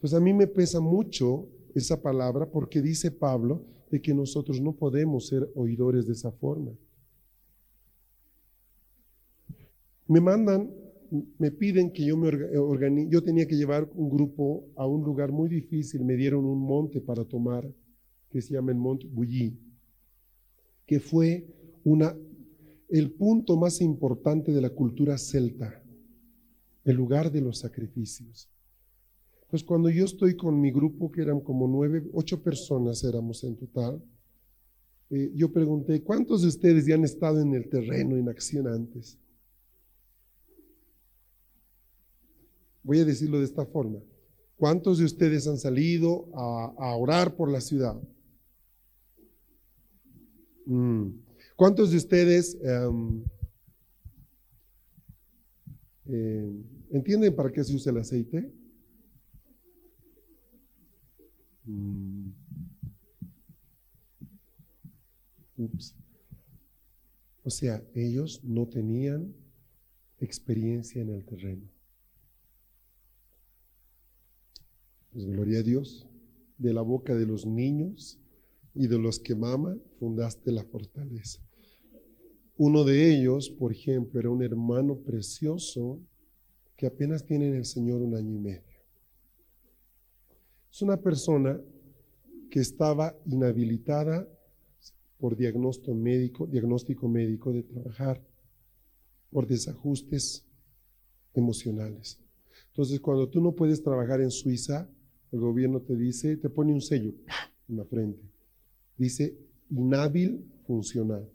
[0.00, 4.72] Pues a mí me pesa mucho esa palabra porque dice Pablo de que nosotros no
[4.72, 6.72] podemos ser oidores de esa forma.
[10.08, 10.70] Me mandan,
[11.38, 15.30] me piden que yo me organice, yo tenía que llevar un grupo a un lugar
[15.30, 17.70] muy difícil, me dieron un monte para tomar,
[18.30, 19.58] que se llama el Monte Bouilly,
[20.86, 21.46] que fue
[21.84, 22.16] una,
[22.88, 25.82] el punto más importante de la cultura celta,
[26.84, 28.51] el lugar de los sacrificios.
[29.52, 33.54] Pues cuando yo estoy con mi grupo, que eran como nueve, ocho personas éramos en
[33.54, 34.02] total,
[35.10, 39.18] eh, yo pregunté, ¿cuántos de ustedes ya han estado en el terreno en acción antes?
[42.82, 43.98] Voy a decirlo de esta forma.
[44.56, 48.00] ¿Cuántos de ustedes han salido a, orar por la ciudad?
[50.64, 51.08] Mm.
[51.56, 53.22] ¿Cuántos de ustedes em,
[56.06, 58.61] eh, entienden para qué se usa el aceite?
[61.64, 62.30] Mm.
[67.44, 69.34] O sea, ellos no tenían
[70.18, 71.68] experiencia en el terreno.
[75.12, 76.06] Pues gloria a Dios,
[76.58, 78.18] de la boca de los niños
[78.74, 81.40] y de los que maman, fundaste la fortaleza.
[82.56, 86.00] Uno de ellos, por ejemplo, era un hermano precioso
[86.76, 88.71] que apenas tiene en el Señor un año y medio.
[90.72, 91.60] Es una persona
[92.50, 94.26] que estaba inhabilitada
[95.18, 98.22] por diagnóstico médico, de trabajar,
[99.30, 100.46] por desajustes
[101.34, 102.18] emocionales.
[102.68, 104.88] Entonces, cuando tú no puedes trabajar en Suiza,
[105.30, 107.12] el gobierno te dice, te pone un sello
[107.68, 108.22] en la frente.
[108.96, 109.36] Dice
[109.70, 111.28] inhábil funcional.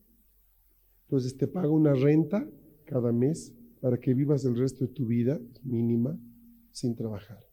[1.04, 2.48] Entonces te paga una renta
[2.86, 6.20] cada mes para que vivas el resto de tu vida mínima
[6.72, 7.47] sin trabajar.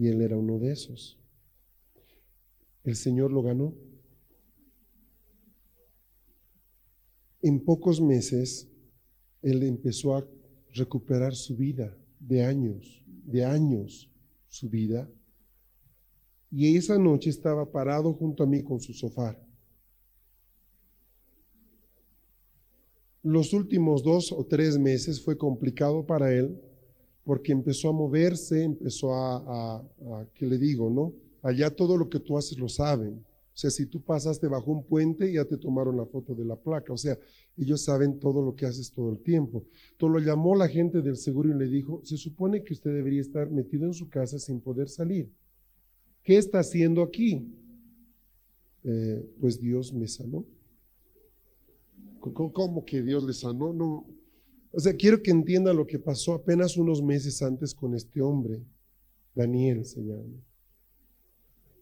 [0.00, 1.20] Y él era uno de esos.
[2.84, 3.74] El Señor lo ganó.
[7.42, 8.66] En pocos meses,
[9.42, 10.26] él empezó a
[10.72, 14.10] recuperar su vida de años, de años
[14.48, 15.06] su vida.
[16.50, 19.38] Y esa noche estaba parado junto a mí con su sofá.
[23.22, 26.58] los últimos dos o tres meses fue complicado para él
[27.30, 29.88] porque empezó a moverse, empezó a,
[30.34, 31.12] ¿qué le digo, no?
[31.42, 33.24] Allá todo lo que tú haces lo saben.
[33.54, 36.56] O sea, si tú pasaste bajo un puente, ya te tomaron la foto de la
[36.56, 36.92] placa.
[36.92, 37.16] O sea,
[37.56, 39.64] ellos saben todo lo que haces todo el tiempo.
[39.92, 43.20] Entonces lo llamó la gente del seguro y le dijo, se supone que usted debería
[43.20, 45.30] estar metido en su casa sin poder salir.
[46.24, 47.46] ¿Qué está haciendo aquí?
[48.82, 50.44] Eh, pues Dios me sanó.
[52.18, 53.72] ¿Cómo que Dios le sanó?
[53.72, 54.19] No.
[54.72, 58.62] O sea, quiero que entienda lo que pasó apenas unos meses antes con este hombre.
[59.34, 60.44] Daniel se llama.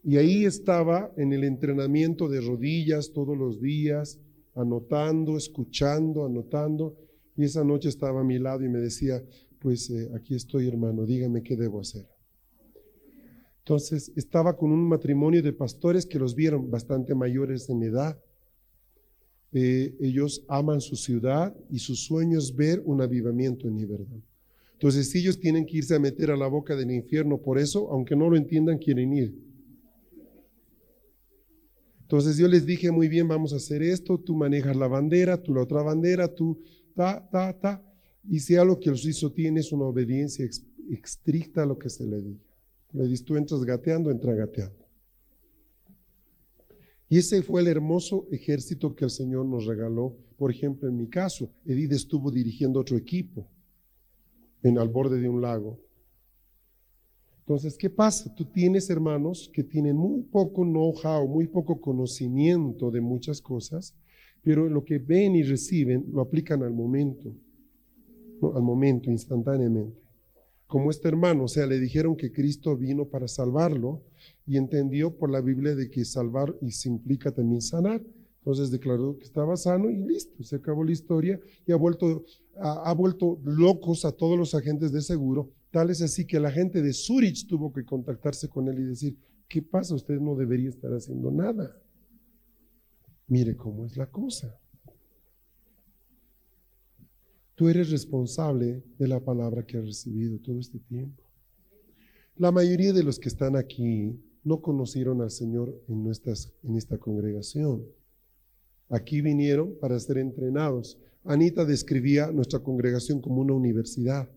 [0.03, 4.19] Y ahí estaba en el entrenamiento de rodillas todos los días,
[4.55, 6.97] anotando, escuchando, anotando.
[7.35, 9.23] Y esa noche estaba a mi lado y me decía,
[9.59, 12.07] pues eh, aquí estoy hermano, dígame qué debo hacer.
[13.59, 18.19] Entonces estaba con un matrimonio de pastores que los vieron bastante mayores en edad
[19.51, 24.21] eh, ellos aman su ciudad y su sueño es ver un avivamiento en verdad.
[24.73, 27.91] Entonces, si ellos tienen que irse a meter a la boca del infierno por eso,
[27.91, 29.35] aunque no lo entiendan, quieren ir.
[32.01, 35.53] Entonces yo les dije, muy bien, vamos a hacer esto, tú manejas la bandera, tú
[35.53, 36.59] la otra bandera, tú
[36.95, 37.83] ta, ta, ta.
[38.27, 40.47] Y si algo que el suizo tiene es una obediencia
[40.89, 42.43] estricta a lo que se le diga.
[42.93, 44.78] Le dices, tú entras gateando, entra gateando.
[47.09, 50.15] Y ese fue el hermoso ejército que el Señor nos regaló.
[50.37, 53.47] Por ejemplo, en mi caso, Edith estuvo dirigiendo otro equipo
[54.61, 55.79] en al borde de un lago.
[57.39, 58.31] Entonces, ¿qué pasa?
[58.35, 63.95] Tú tienes hermanos que tienen muy poco know-how, muy poco conocimiento de muchas cosas,
[64.43, 67.33] pero lo que ven y reciben lo aplican al momento,
[68.53, 70.08] al momento, instantáneamente.
[70.69, 74.03] Como este hermano, o sea, le dijeron que Cristo vino para salvarlo,
[74.45, 78.03] y entendió por la Biblia de que salvar y se implica también sanar.
[78.39, 82.91] Entonces declaró que estaba sano y listo, se acabó la historia y ha vuelto, ha,
[82.93, 85.51] vuelto locos a todos los agentes de seguro.
[85.69, 89.17] Tal es así que la gente de Zurich tuvo que contactarse con él y decir,
[89.47, 89.93] ¿qué pasa?
[89.93, 91.75] Usted no debería estar haciendo nada.
[93.27, 94.58] Mire cómo es la cosa.
[97.59, 101.21] Tú eres responsable de la palabra que has recibido todo este tiempo.
[102.37, 106.09] La mayoría de los que están aquí no conocieron al Señor en,
[106.63, 107.83] en esta congregación.
[108.87, 110.97] Aquí vinieron para ser entrenados.
[111.25, 114.29] Anita describía nuestra congregación como una universidad.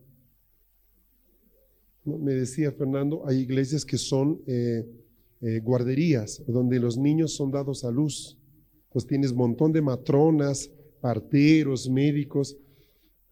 [2.04, 4.84] Me decía Fernando, hay iglesias que son eh,
[5.42, 8.36] eh, guarderías, donde los niños son dados a luz.
[8.90, 12.58] Pues tienes montón de matronas, parteros, médicos,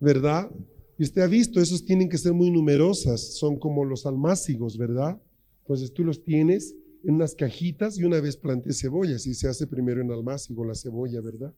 [0.01, 0.51] ¿verdad?
[0.99, 5.21] Y usted ha visto, esos tienen que ser muy numerosas, son como los almácigos, ¿verdad?
[5.63, 9.67] Entonces tú los tienes en unas cajitas y una vez planté cebollas y se hace
[9.67, 11.55] primero en almácigo la cebolla, ¿verdad?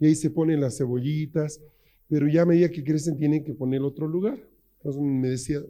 [0.00, 1.60] Y ahí se ponen las cebollitas,
[2.08, 4.38] pero ya a medida que crecen tienen que poner otro lugar.
[4.78, 5.60] Entonces me decía,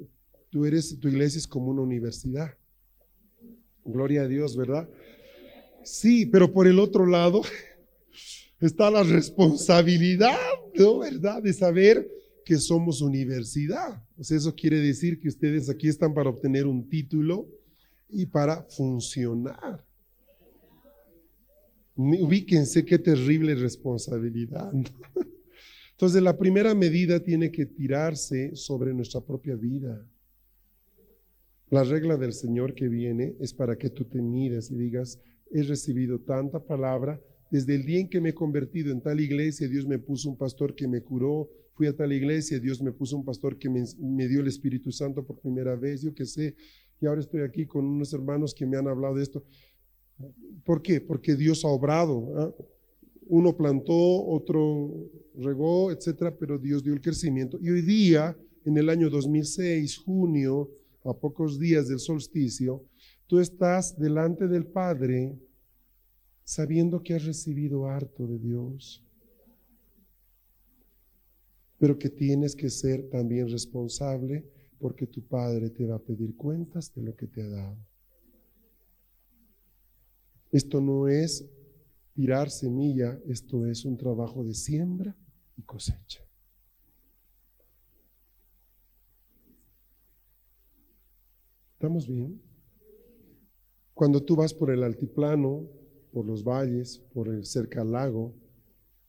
[0.50, 2.54] tú eres, tu iglesia es como una universidad.
[3.84, 4.88] Gloria a Dios, ¿verdad?
[5.84, 7.42] Sí, pero por el otro lado
[8.66, 10.38] está la responsabilidad,
[10.74, 10.98] ¿no?
[11.00, 11.42] ¿Verdad?
[11.42, 12.08] De saber
[12.44, 14.02] que somos universidad.
[14.20, 17.48] Sea, eso quiere decir que ustedes aquí están para obtener un título
[18.08, 19.84] y para funcionar.
[21.94, 24.72] Ubíquense qué terrible responsabilidad.
[25.92, 30.04] Entonces la primera medida tiene que tirarse sobre nuestra propia vida.
[31.70, 35.18] La regla del Señor que viene es para que tú te mires y digas,
[35.50, 37.20] he recibido tanta palabra,
[37.52, 40.38] desde el día en que me he convertido en tal iglesia, Dios me puso un
[40.38, 44.26] pastor que me curó, fui a tal iglesia, Dios me puso un pastor que me,
[44.26, 46.56] dio el Espíritu Santo por primera vez, yo qué sé,
[46.98, 49.44] y ahora estoy aquí con unos hermanos que me han hablado de esto.
[50.64, 51.02] ¿Por qué?
[51.02, 52.32] Porque Dios ha obrado.
[52.38, 52.54] ¿ah?
[53.26, 57.58] Uno plantó, otro regó, etcétera, pero Dios dio el crecimiento.
[57.60, 58.34] Y hoy día,
[58.64, 60.70] en el año 2006, junio,
[61.04, 62.82] a pocos días del solsticio,
[63.26, 65.36] tú estás delante del Padre
[66.52, 69.02] sabiendo que has recibido harto de Dios,
[71.78, 74.44] pero que tienes que ser también responsable
[74.78, 77.78] porque tu Padre te va a pedir cuentas de lo que te ha dado.
[80.50, 81.48] Esto no es
[82.12, 85.16] tirar semilla, esto es un trabajo de siembra
[85.56, 86.22] y cosecha.
[91.72, 92.42] ¿Estamos bien?
[93.94, 95.80] Cuando tú vas por el altiplano,
[96.12, 98.34] por los valles, por el cerca al lago,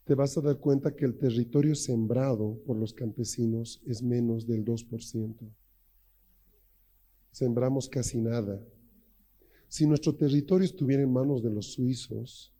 [0.05, 4.65] te vas a dar cuenta que el territorio sembrado por los campesinos es menos del
[4.65, 5.51] 2%
[7.33, 8.61] sembramos casi nada.
[9.67, 12.53] Si nuestro territorio estuviera en manos de los suizos,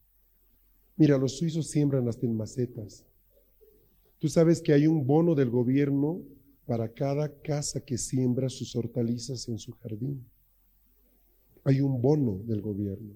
[0.98, 3.06] mira, los suizos siembran hasta en macetas.
[4.18, 6.22] Tú sabes que hay un bono del gobierno
[6.66, 10.26] para cada casa que siembra sus hortalizas en su jardín.
[11.64, 13.14] Hay un bono del gobierno.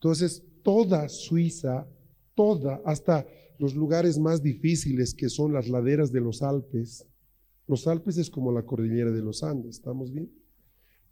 [0.00, 1.86] Entonces, toda Suiza,
[2.34, 3.26] toda, hasta
[3.58, 7.06] los lugares más difíciles que son las laderas de los Alpes,
[7.66, 10.32] los Alpes es como la cordillera de los Andes, ¿estamos bien?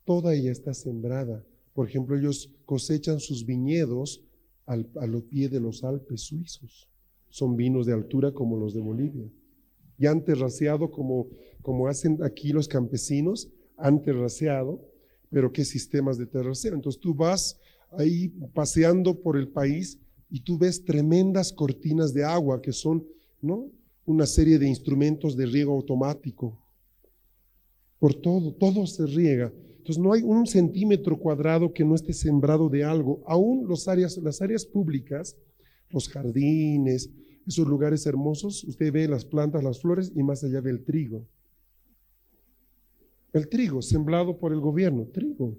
[0.06, 1.44] Toda ella está sembrada.
[1.74, 4.24] Por ejemplo, ellos cosechan sus viñedos
[4.64, 6.88] al, a los pies de los Alpes suizos.
[7.28, 9.30] Son vinos de altura como los de Bolivia.
[9.98, 11.28] Y han terraceado como,
[11.60, 14.82] como hacen aquí los campesinos, han terraceado,
[15.30, 16.74] pero qué sistemas de terraceo.
[16.74, 17.60] Entonces tú vas
[17.92, 19.98] ahí paseando por el país
[20.30, 23.06] y tú ves tremendas cortinas de agua que son,
[23.40, 23.70] ¿no?
[24.08, 26.58] una serie de instrumentos de riego automático.
[27.98, 29.52] Por todo, todo se riega.
[29.78, 33.22] Entonces no hay un centímetro cuadrado que no esté sembrado de algo.
[33.26, 35.36] Aún los áreas, las áreas públicas,
[35.90, 37.10] los jardines,
[37.46, 41.26] esos lugares hermosos, usted ve las plantas, las flores y más allá del trigo.
[43.32, 45.56] El trigo, sembrado por el gobierno, trigo.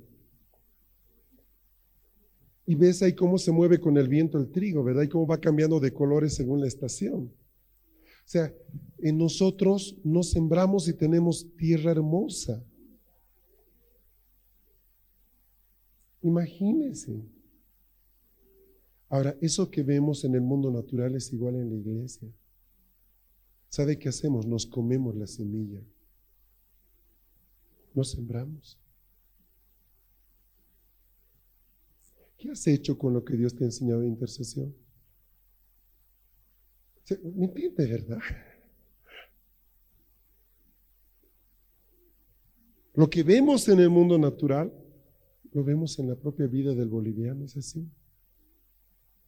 [2.70, 5.02] Y ves ahí cómo se mueve con el viento el trigo, ¿verdad?
[5.02, 7.24] Y cómo va cambiando de colores según la estación.
[7.24, 8.54] O sea,
[9.00, 12.64] en nosotros no sembramos y tenemos tierra hermosa.
[16.22, 17.26] Imagínense.
[19.10, 22.32] Ahora, eso que vemos en el mundo natural es igual en la iglesia.
[23.70, 24.46] ¿Sabe qué hacemos?
[24.46, 25.82] Nos comemos la semilla.
[27.96, 28.78] No sembramos.
[32.40, 34.74] ¿Qué has hecho con lo que Dios te ha enseñado de intercesión?
[37.36, 38.20] ¿Me entiende, verdad?
[42.94, 44.72] Lo que vemos en el mundo natural,
[45.52, 47.86] lo vemos en la propia vida del boliviano, es así.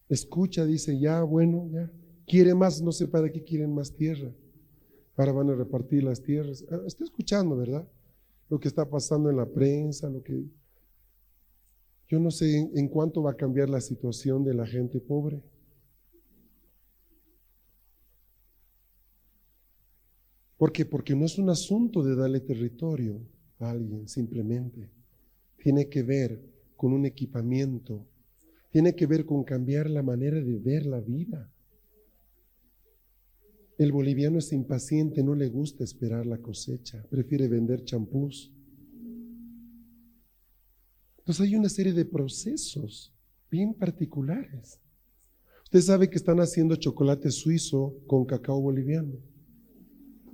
[0.08, 1.92] Escucha, dice, ya, bueno, ya.
[2.26, 4.32] Quiere más, no sé para qué quieren más tierra.
[5.16, 6.64] Ahora van a repartir las tierras.
[6.70, 7.86] Ah, está escuchando, ¿verdad?
[8.48, 10.46] Lo que está pasando en la prensa, lo que...
[12.12, 15.42] Yo no sé en cuánto va a cambiar la situación de la gente pobre.
[20.58, 20.84] ¿Por qué?
[20.84, 23.18] Porque no es un asunto de darle territorio
[23.60, 24.90] a alguien simplemente.
[25.56, 26.38] Tiene que ver
[26.76, 28.06] con un equipamiento.
[28.70, 31.50] Tiene que ver con cambiar la manera de ver la vida.
[33.78, 38.52] El boliviano es impaciente, no le gusta esperar la cosecha, prefiere vender champús.
[41.22, 43.12] Entonces hay una serie de procesos
[43.48, 44.80] bien particulares.
[45.62, 49.12] Usted sabe que están haciendo chocolate suizo con cacao boliviano.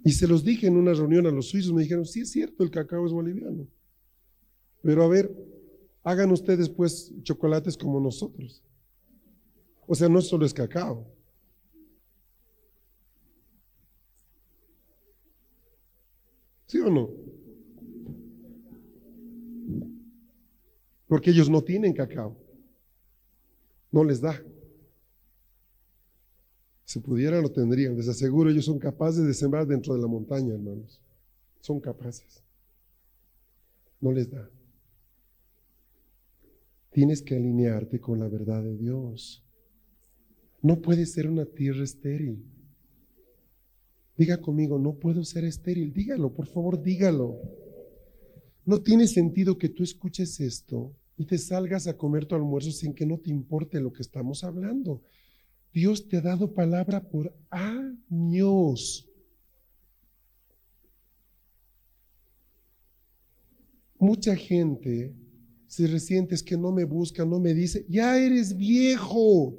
[0.02, 2.64] Y se los dije en una reunión a los suizos, me dijeron, sí es cierto,
[2.64, 3.68] el cacao es boliviano.
[4.80, 5.30] Pero a ver,
[6.04, 8.64] hagan ustedes pues chocolates como nosotros.
[9.86, 11.06] O sea, no solo es cacao.
[16.66, 17.27] ¿Sí o no?
[21.08, 22.36] Porque ellos no tienen cacao.
[23.90, 24.40] No les da.
[26.84, 27.96] Si pudieran, lo tendrían.
[27.96, 31.00] Les aseguro, ellos son capaces de sembrar dentro de la montaña, hermanos.
[31.60, 32.42] Son capaces.
[34.00, 34.48] No les da.
[36.90, 39.44] Tienes que alinearte con la verdad de Dios.
[40.60, 42.44] No puede ser una tierra estéril.
[44.16, 45.92] Diga conmigo, no puedo ser estéril.
[45.92, 47.38] Dígalo, por favor, dígalo.
[48.64, 52.94] No tiene sentido que tú escuches esto y te salgas a comer tu almuerzo sin
[52.94, 55.02] que no te importe lo que estamos hablando.
[55.74, 59.10] Dios te ha dado palabra por años.
[63.98, 65.12] Mucha gente
[65.66, 69.58] se resiente, es que no me busca, no me dice, ya eres viejo.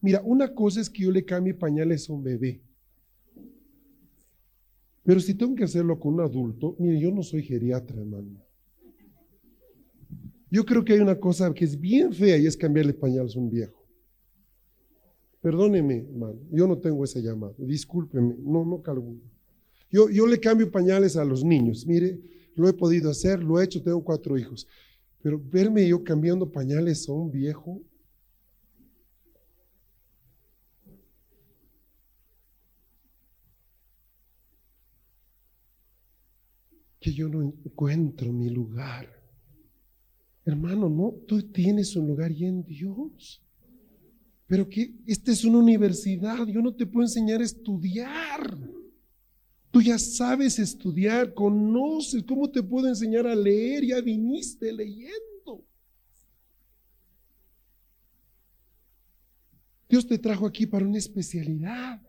[0.00, 2.62] Mira, una cosa es que yo le cambie pañales a un bebé.
[5.02, 8.42] Pero si tengo que hacerlo con un adulto, mire, yo no soy geriatra, hermano.
[10.50, 13.38] Yo creo que hay una cosa que es bien fea y es cambiarle pañales a
[13.38, 13.84] un viejo.
[15.40, 19.20] Perdóneme, hermano, yo no tengo ese llamado, discúlpeme, no, no calculo.
[19.90, 22.18] Yo, yo le cambio pañales a los niños, mire,
[22.54, 24.66] lo he podido hacer, lo he hecho, tengo cuatro hijos,
[25.22, 27.82] pero verme yo cambiando pañales a un viejo,
[37.00, 39.13] que yo no encuentro mi lugar.
[40.44, 43.42] Hermano, no, tú tienes un lugar y en Dios.
[44.46, 48.58] Pero que esta es una universidad, yo no te puedo enseñar a estudiar.
[49.70, 53.84] Tú ya sabes estudiar, conoces, ¿cómo te puedo enseñar a leer?
[53.86, 55.64] Ya viniste leyendo.
[59.88, 62.00] Dios te trajo aquí para una especialidad.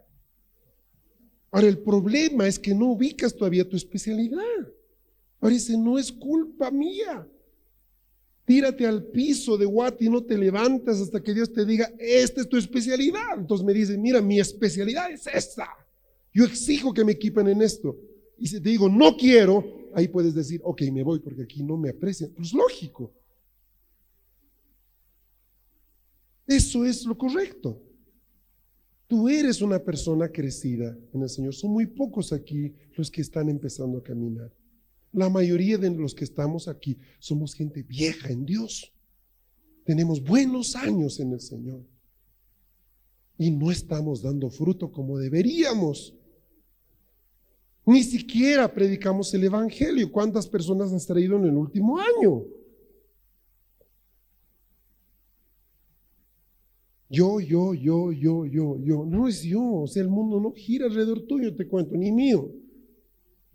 [1.51, 4.41] Ahora, el problema es que no ubicas todavía tu especialidad.
[5.39, 7.27] Ahora dice, no es culpa mía.
[8.45, 12.41] Tírate al piso de Guati y no te levantas hasta que Dios te diga, esta
[12.41, 13.39] es tu especialidad.
[13.39, 15.67] Entonces me dice, mira, mi especialidad es esta.
[16.31, 17.97] Yo exijo que me equipen en esto.
[18.37, 21.75] Y si te digo, no quiero, ahí puedes decir, ok, me voy porque aquí no
[21.75, 22.29] me aprecian.
[22.31, 23.11] Pues lógico.
[26.45, 27.81] Eso es lo correcto.
[29.07, 31.55] Tú eres una persona crecida en el Señor.
[31.55, 34.51] Son muy pocos aquí los que están empezando a caminar.
[35.15, 38.91] La mayoría de los que estamos aquí somos gente vieja en Dios.
[39.85, 41.85] Tenemos buenos años en el Señor.
[43.37, 46.13] Y no estamos dando fruto como deberíamos.
[47.85, 50.11] Ni siquiera predicamos el Evangelio.
[50.11, 52.43] ¿Cuántas personas has traído en el último año?
[57.07, 59.05] Yo, yo, yo, yo, yo, yo.
[59.05, 59.63] No es yo.
[59.75, 62.51] O sea, el mundo no gira alrededor tuyo, te cuento, ni mío.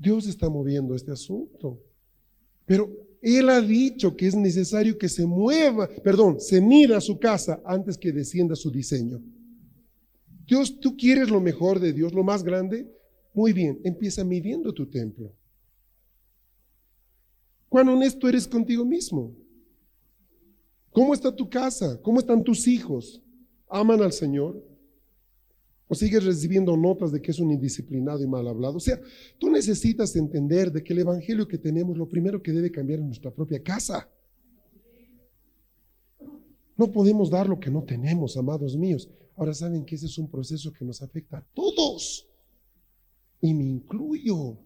[0.00, 1.78] Dios está moviendo este asunto.
[2.64, 2.90] Pero
[3.20, 7.98] Él ha dicho que es necesario que se mueva, perdón, se mida su casa antes
[7.98, 9.20] que descienda su diseño.
[10.46, 12.90] Dios, tú quieres lo mejor de Dios, lo más grande.
[13.34, 15.34] Muy bien, empieza midiendo tu templo.
[17.68, 19.36] ¿Cuán honesto eres contigo mismo?
[20.90, 22.00] ¿Cómo está tu casa?
[22.02, 23.22] ¿Cómo están tus hijos?
[23.68, 24.60] ¿Aman al Señor?
[25.90, 28.76] O sigues recibiendo notas de que es un indisciplinado y mal hablado.
[28.76, 29.00] O sea,
[29.40, 33.06] tú necesitas entender de que el evangelio que tenemos, lo primero que debe cambiar en
[33.06, 34.08] nuestra propia casa.
[36.76, 39.10] No podemos dar lo que no tenemos, amados míos.
[39.36, 42.24] Ahora saben que ese es un proceso que nos afecta a todos.
[43.40, 44.58] Y me incluyo.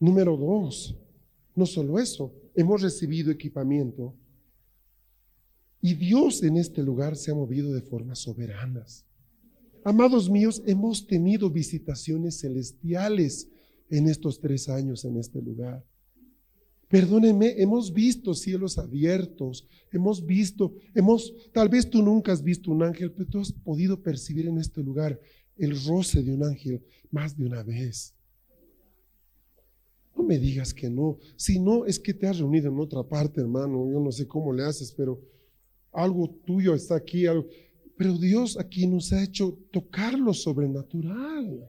[0.00, 0.96] Número dos,
[1.54, 4.16] no solo eso, hemos recibido equipamiento
[5.82, 9.04] y Dios en este lugar se ha movido de formas soberanas.
[9.84, 13.48] Amados míos, hemos tenido visitaciones celestiales
[13.90, 15.84] en estos tres años en este lugar.
[16.88, 22.84] Perdónenme, hemos visto cielos abiertos, hemos visto, hemos, tal vez tú nunca has visto un
[22.84, 25.18] ángel, pero tú has podido percibir en este lugar
[25.56, 28.14] el roce de un ángel más de una vez.
[30.14, 33.40] No me digas que no, si no es que te has reunido en otra parte,
[33.40, 35.20] hermano, yo no sé cómo le haces, pero
[35.92, 37.24] algo tuyo está aquí,
[37.96, 41.68] pero Dios aquí nos ha hecho tocar lo sobrenatural.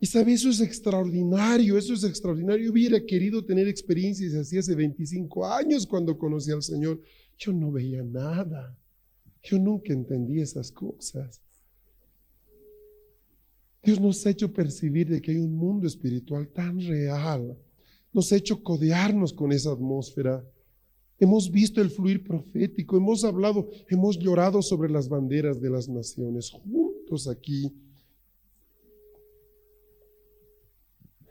[0.00, 2.66] Y sabe, eso es extraordinario, eso es extraordinario.
[2.66, 7.00] Yo hubiera querido tener experiencias así hace 25 años cuando conocí al Señor.
[7.38, 8.76] Yo no veía nada.
[9.42, 11.40] Yo nunca entendí esas cosas.
[13.82, 17.56] Dios nos ha hecho percibir de que hay un mundo espiritual tan real.
[18.12, 20.44] Nos ha hecho codearnos con esa atmósfera.
[21.18, 26.50] Hemos visto el fluir profético, hemos hablado, hemos llorado sobre las banderas de las naciones,
[26.50, 27.72] juntos aquí.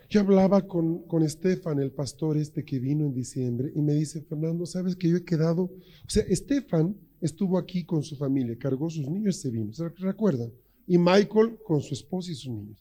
[0.10, 4.22] Yo hablaba con, con Estefan, el pastor este que vino en diciembre, y me dice,
[4.22, 5.64] Fernando, ¿sabes que yo he quedado?
[5.64, 9.90] O sea, Estefan estuvo aquí con su familia, cargó sus niños y se vino, ¿se
[9.90, 10.52] recuerdan?
[10.88, 12.78] Y Michael con su esposa y sus niños.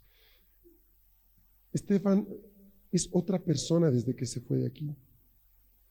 [1.73, 2.29] Estefan
[2.91, 4.95] es otra persona desde que se fue de aquí.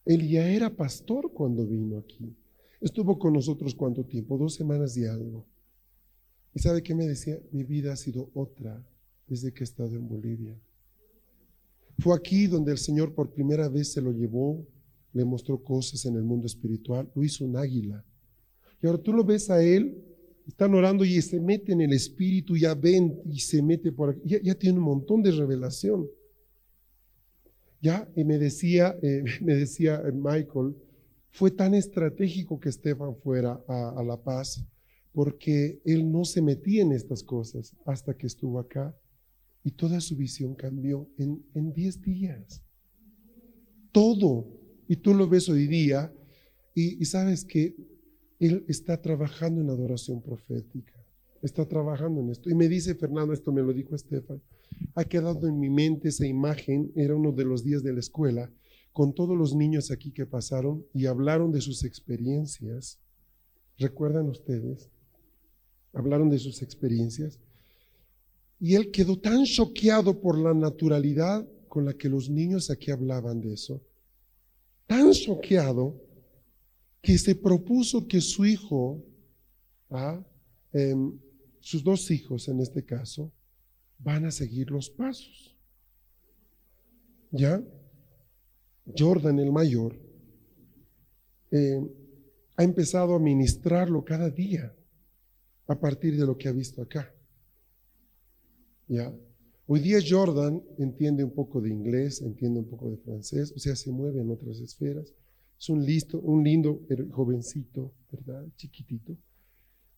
[0.05, 2.35] Él ya era pastor cuando vino aquí.
[2.79, 5.45] Estuvo con nosotros cuánto tiempo, dos semanas y algo.
[6.53, 7.39] ¿Y sabe qué me decía?
[7.51, 8.83] Mi vida ha sido otra
[9.27, 10.59] desde que he estado en Bolivia.
[11.99, 14.65] Fue aquí donde el Señor por primera vez se lo llevó,
[15.13, 18.03] le mostró cosas en el mundo espiritual, lo hizo un águila.
[18.81, 20.03] Y ahora tú lo ves a él,
[20.47, 24.39] están orando y se mete en el espíritu, ya ven y se mete por aquí,
[24.41, 26.07] ya tiene un montón de revelación.
[27.81, 28.07] ¿Ya?
[28.15, 30.75] Y me decía, eh, me decía eh, Michael,
[31.29, 34.63] fue tan estratégico que Estefan fuera a, La Paz,
[35.13, 38.95] porque él no se metía en estas cosas hasta que estuvo acá
[39.63, 42.61] y toda su visión cambió en 10 días.
[43.91, 44.47] Todo.
[44.87, 46.13] Y tú lo ves hoy día
[46.73, 47.75] y, y sabes que
[48.41, 50.93] él está trabajando en adoración profética,
[51.43, 52.49] está trabajando en esto.
[52.49, 54.41] Y me dice Fernando, esto me lo dijo Estefan,
[54.95, 58.51] ha quedado en mi mente esa imagen, era uno de los días de la escuela,
[58.91, 62.99] con todos los niños aquí que pasaron y hablaron de sus experiencias.
[63.77, 64.89] ¿Recuerdan ustedes?
[65.93, 67.39] Hablaron de sus experiencias.
[68.59, 73.41] Y él quedó tan choqueado por la naturalidad con la que los niños aquí hablaban
[73.41, 73.81] de eso.
[74.87, 75.95] Tan choqueado
[77.01, 79.03] que se propuso que su hijo,
[79.89, 80.21] ¿ah?
[80.73, 81.17] em,
[81.59, 83.31] sus dos hijos en este caso,
[84.03, 85.55] van a seguir los pasos.
[87.31, 87.63] ¿Ya?
[88.97, 89.95] Jordan el mayor.
[91.51, 91.81] Eh,
[92.57, 94.75] ha empezado a ministrarlo cada día
[95.67, 97.13] a partir de lo que ha visto acá.
[98.87, 99.13] ¿Ya?
[99.67, 103.75] Hoy día Jordan entiende un poco de inglés, entiende un poco de francés, o sea,
[103.75, 105.13] se mueve en otras esferas.
[105.57, 106.81] Es un, listo, un lindo
[107.11, 108.45] jovencito, ¿verdad?
[108.57, 109.15] Chiquitito.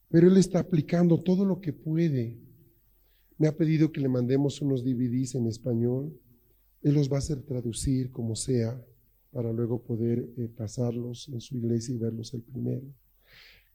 [0.10, 2.38] Pero él está aplicando todo lo que puede.
[3.44, 6.18] Me ha pedido que le mandemos unos DVDs en español.
[6.82, 8.82] Él los va a hacer traducir como sea
[9.34, 12.86] para luego poder eh, pasarlos en su iglesia y verlos el primero.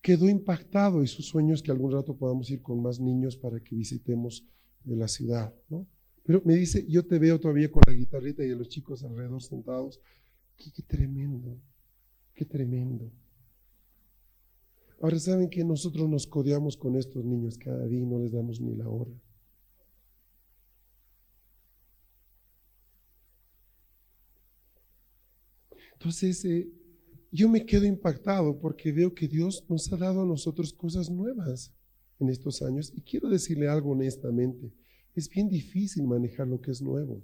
[0.01, 3.61] Quedó impactado y su sueño es que algún rato podamos ir con más niños para
[3.61, 4.43] que visitemos
[4.85, 5.87] de la ciudad, ¿no?
[6.25, 10.01] Pero me dice, yo te veo todavía con la guitarrita y los chicos alrededor sentados.
[10.57, 11.59] Qué, qué tremendo,
[12.33, 13.13] qué tremendo.
[15.03, 18.63] Ahora saben que nosotros nos codeamos con estos niños cada día y no les damos
[18.63, 19.13] ni la hora.
[25.99, 26.71] Entonces, eh,
[27.33, 31.75] yo me quedo impactado porque veo que Dios nos ha dado a nosotros cosas nuevas
[32.21, 32.93] en estos años.
[32.95, 34.73] Y quiero decirle algo honestamente,
[35.17, 37.21] es bien difícil manejar lo que es nuevo.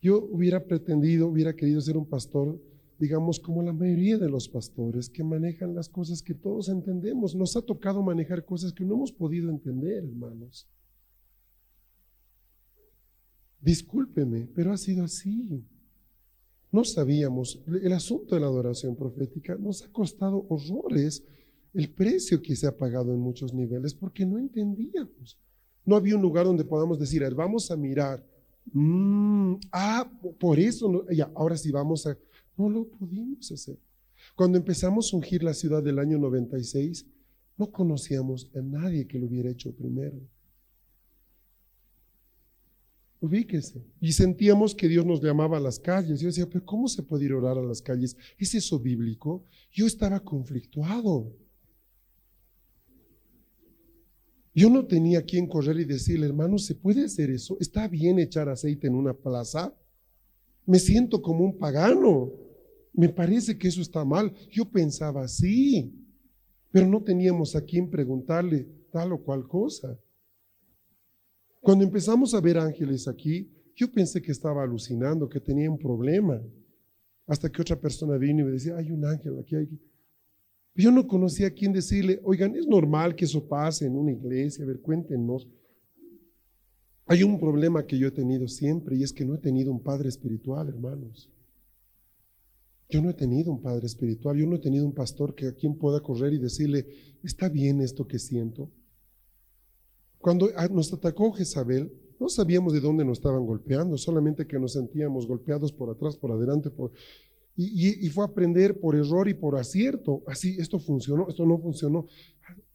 [0.00, 2.62] Yo hubiera pretendido, hubiera querido ser un pastor,
[3.00, 7.34] digamos, como la mayoría de los pastores que manejan las cosas que todos entendemos.
[7.34, 10.68] Nos ha tocado manejar cosas que no hemos podido entender, hermanos.
[13.60, 15.64] Discúlpeme, pero ha sido así.
[16.74, 21.22] No sabíamos, el asunto de la adoración profética nos ha costado horrores
[21.72, 25.38] el precio que se ha pagado en muchos niveles porque no entendíamos.
[25.84, 28.26] No había un lugar donde podamos decir, vamos a mirar.
[28.72, 30.10] Mm, ah,
[30.40, 32.18] por eso, ya, ahora sí vamos a...
[32.56, 33.78] No lo pudimos hacer.
[34.34, 37.06] Cuando empezamos a ungir la ciudad del año 96,
[37.56, 40.18] no conocíamos a nadie que lo hubiera hecho primero.
[43.24, 43.82] Ubíquese.
[44.02, 46.20] Y sentíamos que Dios nos llamaba a las calles.
[46.20, 48.14] Yo decía, pero ¿cómo se puede ir a orar a las calles?
[48.36, 49.46] ¿Es eso bíblico?
[49.72, 51.34] Yo estaba conflictuado.
[54.54, 57.56] Yo no tenía quien correr y decirle, hermano, ¿se puede hacer eso?
[57.60, 59.74] ¿Está bien echar aceite en una plaza?
[60.66, 62.30] Me siento como un pagano.
[62.92, 64.34] Me parece que eso está mal.
[64.50, 65.94] Yo pensaba así,
[66.70, 69.98] pero no teníamos a quien preguntarle tal o cual cosa.
[71.64, 76.38] Cuando empezamos a ver ángeles aquí, yo pensé que estaba alucinando, que tenía un problema.
[77.26, 79.66] Hasta que otra persona vino y me decía, hay un ángel aquí, hay
[80.74, 84.64] yo no conocía a quién decirle, oigan, es normal que eso pase en una iglesia,
[84.64, 85.48] a ver, cuéntenos.
[87.06, 89.82] Hay un problema que yo he tenido siempre y es que no he tenido un
[89.82, 91.30] padre espiritual, hermanos.
[92.90, 95.54] Yo no he tenido un padre espiritual, yo no he tenido un pastor que a
[95.54, 96.86] quien pueda correr y decirle,
[97.22, 98.70] está bien esto que siento.
[100.24, 105.26] Cuando nos atacó Jezabel, no sabíamos de dónde nos estaban golpeando, solamente que nos sentíamos
[105.26, 106.92] golpeados por atrás, por adelante, por,
[107.54, 110.22] y, fue a aprender por error y por acierto.
[110.26, 112.06] Así, esto funcionó, esto no funcionó,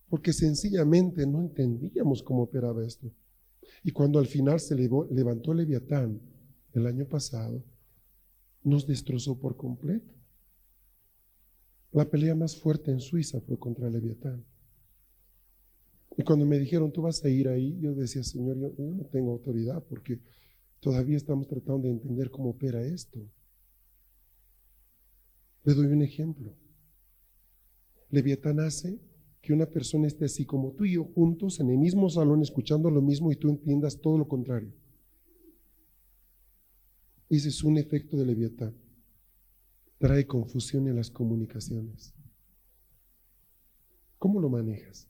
[0.09, 3.11] porque sencillamente no entendíamos cómo operaba esto.
[3.83, 6.21] Y cuando al final se levantó Leviatán
[6.73, 7.63] el año pasado,
[8.63, 10.13] nos destrozó por completo.
[11.93, 14.45] La pelea más fuerte en Suiza fue contra Leviatán.
[16.19, 19.31] Y cuando me dijeron, tú vas a ir ahí, yo decía, Señor, yo no tengo
[19.31, 20.19] autoridad porque
[20.81, 23.25] todavía estamos tratando de entender cómo opera esto.
[25.63, 26.53] Le doy un ejemplo.
[28.09, 28.99] Leviatán hace
[29.41, 32.91] que una persona esté así como tú y yo juntos en el mismo salón escuchando
[32.91, 34.73] lo mismo y tú entiendas todo lo contrario.
[37.29, 38.75] Ese es un efecto de Leviatán.
[39.97, 42.13] Trae confusión en las comunicaciones.
[44.17, 45.07] ¿Cómo lo manejas?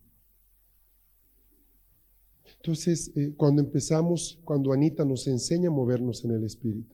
[2.62, 6.94] Entonces, eh, cuando empezamos, cuando Anita nos enseña a movernos en el Espíritu,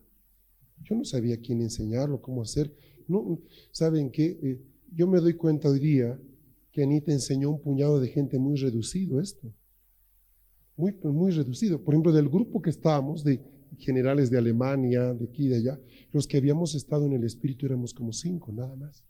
[0.84, 2.72] yo no sabía quién enseñarlo, cómo hacer.
[3.08, 3.40] No,
[3.72, 4.40] ¿Saben qué?
[4.44, 4.62] Eh,
[4.92, 6.20] yo me doy cuenta hoy día
[6.72, 9.52] que Anita enseñó a un puñado de gente muy reducido esto.
[10.78, 11.82] Muy, muy reducido.
[11.82, 13.42] Por ejemplo, del grupo que estábamos, de
[13.78, 15.80] generales de Alemania, de aquí y de allá,
[16.12, 19.04] los que habíamos estado en el Espíritu éramos como cinco, nada más.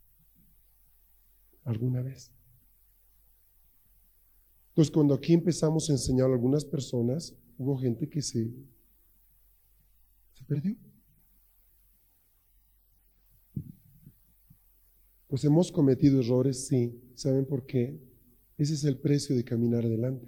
[1.64, 2.35] Alguna vez.
[4.76, 8.52] Entonces, cuando aquí empezamos a enseñar a algunas personas, hubo gente que se,
[10.46, 10.76] perdió.
[15.30, 17.02] Pues hemos cometido errores, sí.
[17.16, 17.98] ¿Saben por qué?
[18.58, 20.28] Ese es el precio de caminar adelante.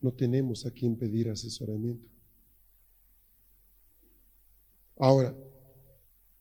[0.00, 2.10] No tenemos a quien pedir asesoramiento.
[4.96, 5.36] Ahora,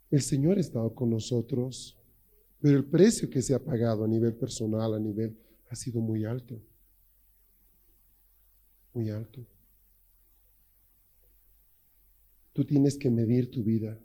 [0.09, 1.95] el Señor ha estado con nosotros,
[2.59, 5.37] pero el precio que se ha pagado a nivel personal, a nivel,
[5.71, 6.61] ha sido muy alto.
[8.93, 9.47] Muy alto.
[12.51, 13.97] Tú tienes que medir tu vida.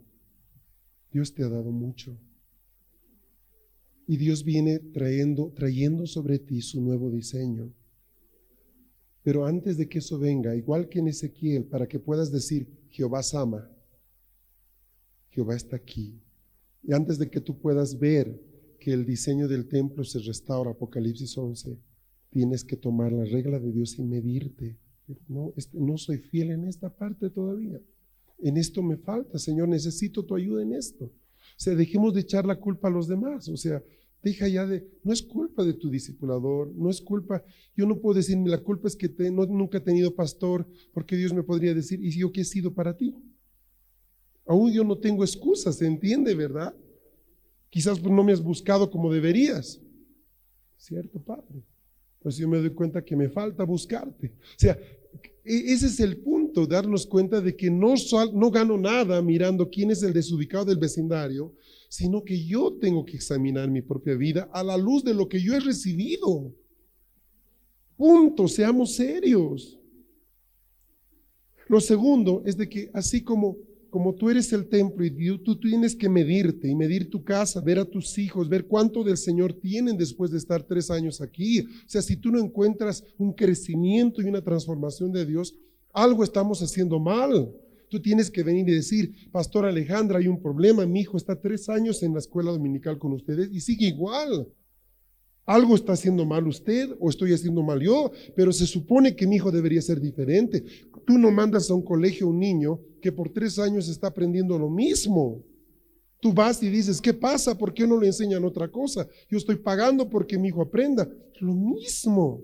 [1.10, 2.16] Dios te ha dado mucho.
[4.06, 7.74] Y Dios viene trayendo, trayendo sobre ti su nuevo diseño.
[9.24, 13.22] Pero antes de que eso venga, igual que en Ezequiel, para que puedas decir, Jehová
[13.34, 13.68] ama,
[15.30, 16.22] Jehová está aquí.
[16.84, 18.40] Y antes de que tú puedas ver
[18.86, 21.76] que el diseño del templo se restaura, Apocalipsis 11,
[22.30, 24.78] tienes que tomar la regla de Dios y medirte.
[25.26, 27.80] No, no soy fiel en esta parte todavía.
[28.38, 31.06] En esto me falta, Señor, necesito tu ayuda en esto.
[31.06, 31.10] O
[31.56, 33.48] sea, dejemos de echar la culpa a los demás.
[33.48, 33.82] O sea,
[34.22, 37.42] deja ya de, no es culpa de tu discipulador, no es culpa,
[37.76, 41.34] yo no puedo decir, la culpa es que no, nunca he tenido pastor, porque Dios
[41.34, 43.16] me podría decir, ¿y yo qué he sido para ti?
[44.46, 46.72] Aún yo no tengo excusas, ¿se entiende, verdad?
[47.76, 49.78] Quizás no me has buscado como deberías.
[50.78, 51.62] ¿Cierto, Padre?
[52.20, 54.28] Pues yo me doy cuenta que me falta buscarte.
[54.28, 54.78] O sea,
[55.44, 57.92] e, ese es el punto, darnos cuenta de que no,
[58.32, 61.54] no gano nada mirando quién es el desubicado del vecindario,
[61.90, 65.42] sino que yo tengo que examinar mi propia vida a la luz de lo que
[65.42, 66.54] yo he recibido.
[67.94, 69.78] Punto, seamos serios.
[71.68, 73.65] Lo segundo es de que así como
[73.96, 77.78] como tú eres el templo y tú, tienes que medirte y medir tu casa, ver
[77.78, 81.60] a tus hijos, ver cuánto del Señor tienen después de estar tres años aquí.
[81.60, 85.56] O sea, si tú no encuentras un crecimiento y una transformación de Dios,
[85.94, 87.50] algo estamos haciendo mal.
[87.88, 91.70] Tú tienes que venir y decir, Pastor Alejandra, hay un problema, mi hijo está tres
[91.70, 94.46] años en la escuela dominical con ustedes y sigue igual.
[95.46, 99.36] Algo está haciendo mal usted o estoy haciendo mal yo, pero se supone que mi
[99.36, 100.62] hijo debería ser diferente.
[101.06, 104.58] Tú no mandas a un colegio a un niño que por tres años está aprendiendo
[104.58, 105.42] lo mismo.
[106.20, 107.56] Tú vas y dices, ¿qué pasa?
[107.56, 109.06] ¿Por qué no le enseñan otra cosa?
[109.30, 111.08] Yo estoy pagando porque mi hijo aprenda.
[111.40, 112.42] Lo mismo.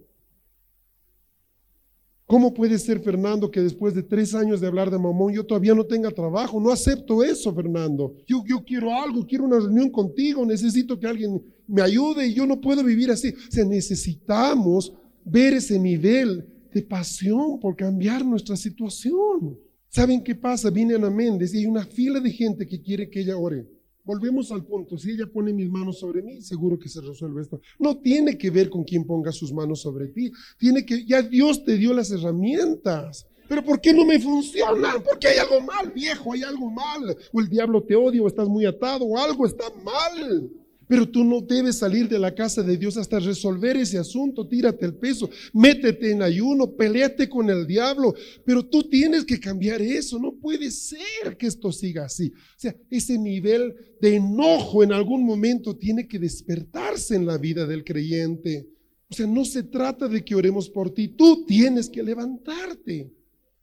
[2.27, 5.75] ¿Cómo puede ser, Fernando, que después de tres años de hablar de mamón yo todavía
[5.75, 6.61] no tenga trabajo?
[6.61, 8.15] No acepto eso, Fernando.
[8.27, 12.47] Yo, yo quiero algo, quiero una reunión contigo, necesito que alguien me ayude y yo
[12.47, 13.31] no puedo vivir así.
[13.31, 14.95] O sea, necesitamos
[15.25, 19.59] ver ese nivel de pasión por cambiar nuestra situación.
[19.89, 20.70] ¿Saben qué pasa?
[20.70, 23.66] Viene Ana Méndez y hay una fila de gente que quiere que ella ore.
[24.05, 27.61] Volvemos al punto, si ella pone mis manos sobre mí, seguro que se resuelve esto.
[27.79, 31.64] No tiene que ver con quién ponga sus manos sobre ti, tiene que, ya Dios
[31.64, 33.27] te dio las herramientas.
[33.49, 35.03] Pero ¿por qué no me funcionan?
[35.05, 37.16] Porque hay algo mal, viejo, hay algo mal.
[37.33, 40.51] O el diablo te odia, o estás muy atado, o algo está mal.
[40.93, 44.47] Pero tú no debes salir de la casa de Dios hasta resolver ese asunto.
[44.47, 48.14] Tírate el peso, métete en ayuno, peleate con el diablo.
[48.45, 50.18] Pero tú tienes que cambiar eso.
[50.18, 52.30] No puede ser que esto siga así.
[52.30, 57.66] O sea, ese nivel de enojo en algún momento tiene que despertarse en la vida
[57.66, 58.68] del creyente.
[59.09, 61.09] O sea, no se trata de que oremos por ti.
[61.09, 63.11] Tú tienes que levantarte.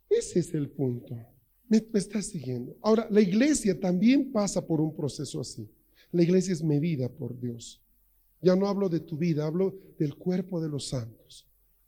[0.09, 1.15] Ese es el punto.
[1.67, 2.75] Me, me estás siguiendo.
[2.81, 5.69] Ahora, la iglesia también pasa por un proceso así.
[6.11, 7.81] La iglesia es medida por Dios.
[8.41, 11.47] Ya no hablo de tu vida, hablo del cuerpo de los santos.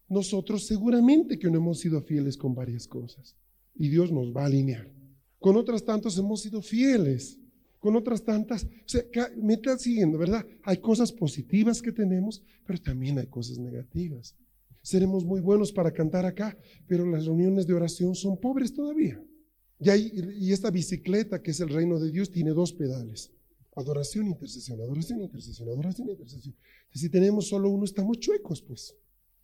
[0.10, 3.36] Nosotros seguramente que no hemos sido fieles con varias cosas
[3.76, 4.92] y Dios nos va a alinear.
[5.40, 7.38] Con otras tantas hemos sido fieles.
[7.80, 9.04] Con otras tantas, o sea,
[9.42, 10.46] me está siguiendo, ¿verdad?
[10.62, 14.36] Hay cosas positivas que tenemos, pero también hay cosas negativas.
[14.84, 16.56] Seremos muy buenos para cantar acá,
[16.86, 19.20] pero las reuniones de oración son pobres todavía.
[19.80, 23.32] Y, y esta bicicleta, que es el reino de Dios, tiene dos pedales.
[23.76, 26.56] Adoración, intercesión, adoración, intercesión, adoración, intercesión.
[26.94, 28.96] Si tenemos solo uno, estamos chuecos, pues.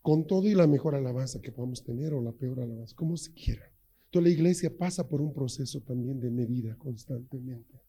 [0.02, 3.34] Con todo y la mejor alabanza que podamos tener o la peor alabanza, como se
[3.34, 3.72] quiera.
[4.10, 7.82] Toda la iglesia pasa por un proceso también de medida constantemente.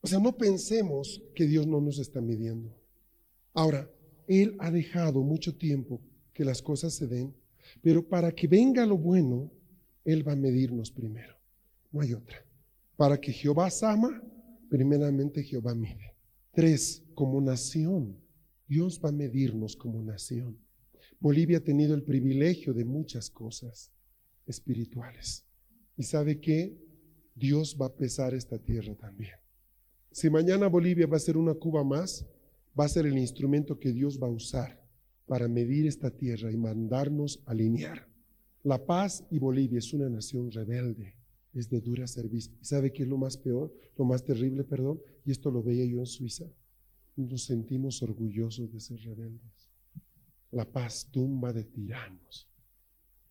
[0.00, 2.74] O sea, no pensemos que Dios no nos está midiendo.
[3.52, 3.90] Ahora,
[4.26, 6.00] Él ha dejado mucho tiempo
[6.32, 7.34] que las cosas se den,
[7.82, 9.50] pero para que venga lo bueno,
[10.04, 11.34] Él va a medirnos primero.
[11.92, 12.44] No hay otra.
[12.96, 14.22] Para que Jehová ama,
[14.70, 16.14] primeramente Jehová mide.
[16.52, 18.16] Tres, como nación,
[18.66, 20.56] Dios va a medirnos como nación.
[21.18, 23.90] Bolivia ha tenido el privilegio de muchas cosas
[24.46, 25.44] espirituales.
[25.96, 26.78] Y sabe que
[27.34, 29.34] Dios va a pesar esta tierra también.
[30.12, 32.24] Si mañana Bolivia va a ser una Cuba más,
[32.78, 34.80] va a ser el instrumento que Dios va a usar
[35.26, 38.08] para medir esta tierra y mandarnos alinear.
[38.62, 41.19] La paz y Bolivia es una nación rebelde
[41.52, 42.52] es de dura servicio.
[42.60, 43.72] ¿Y sabe qué es lo más peor?
[43.96, 45.00] Lo más terrible, perdón.
[45.24, 46.46] Y esto lo veía yo en Suiza.
[47.16, 49.68] Nos sentimos orgullosos de ser rebeldes.
[50.52, 52.48] La paz tumba de tiranos.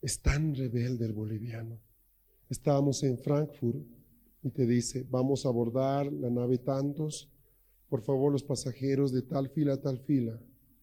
[0.02, 1.80] Es tan rebelde el boliviano.
[2.50, 3.86] Estábamos en Frankfurt
[4.42, 7.30] y te dice, vamos a abordar la nave tantos.
[7.90, 10.40] Por favor, los pasajeros de tal fila tal fila,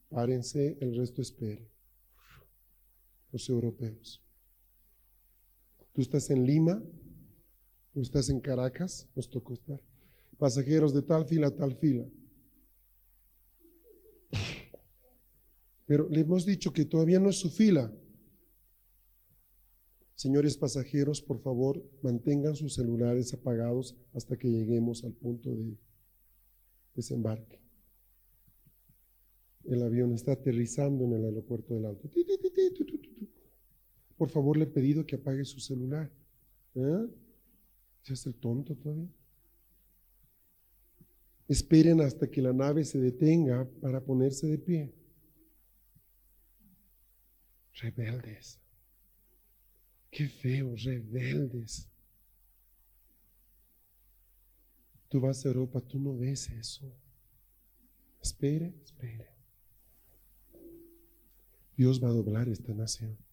[0.09, 1.71] párense, el resto espere.
[3.33, 4.23] Los europeos.
[5.93, 6.83] Tú estás en Lima,
[8.03, 9.81] estás en Caracas, nos tocó estar.
[10.39, 12.07] Pasajeros de tal fila a tal fila.
[15.87, 17.93] Pero le hemos dicho que todavía no es su fila.
[20.15, 25.77] Señores pasajeros, por favor, mantengan sus celulares apagados hasta que lleguemos al punto de
[26.95, 27.61] desembarque.
[29.65, 32.11] El avión está aterrizando en el aeropuerto del Alto.
[34.17, 36.11] Por favor, le he pedido que apague su celular.
[36.75, 37.07] ¿Eh?
[38.07, 39.11] ¿Se es el tonto todavía?
[41.49, 44.95] Esperen hasta que la nave se detenga para ponerse de pie.
[47.73, 48.61] Rebeldes.
[50.09, 51.89] Qué feo, rebeldes.
[55.09, 56.89] Tú vas a Europa, tú no ves eso.
[58.23, 59.31] Espere, espere.
[61.77, 63.26] Dios va a doblar esta nación.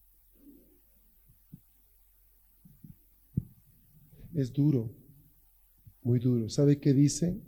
[4.34, 4.90] Es duro,
[6.02, 6.48] muy duro.
[6.48, 7.40] ¿Sabe qué dice?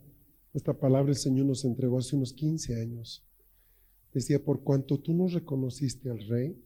[0.55, 3.25] Esta palabra el Señor nos entregó hace unos 15 años.
[4.13, 6.57] Decía, por cuanto tú no reconociste al rey,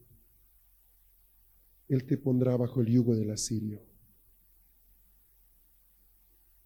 [1.89, 3.81] Él te pondrá bajo el yugo del asirio.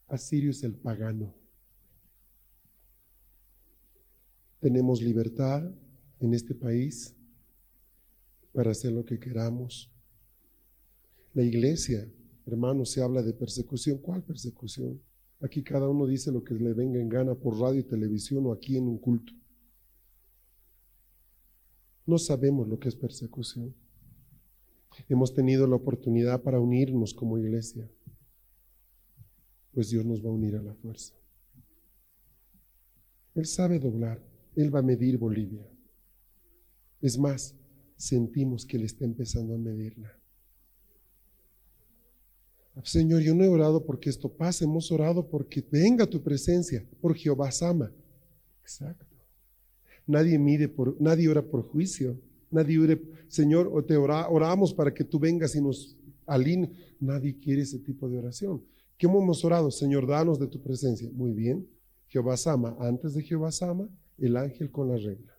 [0.08, 1.34] Asirio es el pagano.
[4.60, 5.64] Tenemos libertad
[6.20, 7.16] en este país
[8.54, 9.92] para hacer lo que queramos.
[11.34, 12.08] La iglesia,
[12.46, 13.98] hermanos, se habla de persecución.
[14.00, 15.02] ¿Cuál persecución?
[15.42, 18.54] Aquí cada uno dice lo que le venga en gana por radio y televisión o
[18.54, 19.34] aquí en un culto.
[22.06, 23.76] No sabemos lo que es persecución.
[25.10, 27.90] Hemos tenido la oportunidad para unirnos como iglesia,
[29.74, 31.14] pues Dios nos va a unir a la fuerza.
[33.34, 34.24] Él sabe doblar,
[34.56, 35.68] Él va a medir Bolivia.
[37.02, 37.56] Es más,
[37.98, 40.18] sentimos que Él está empezando a medirla.
[42.84, 47.16] Señor, yo no he orado porque esto pase, hemos orado porque venga tu presencia, por
[47.16, 47.92] Jehová Sama.
[48.62, 49.06] Exacto.
[50.06, 52.20] Nadie mide por, nadie ora por juicio.
[52.52, 52.98] Nadie ora,
[53.28, 56.72] Señor, o te oramos para que tú vengas y nos aline.
[57.00, 58.64] Nadie quiere ese tipo de oración.
[58.98, 59.72] ¿Qué hemos orado?
[59.72, 61.10] Señor, danos de tu presencia.
[61.12, 61.68] Muy bien.
[62.08, 62.76] Jehová Sama.
[62.80, 65.34] Antes de Jehová Sama, el ángel con la regla.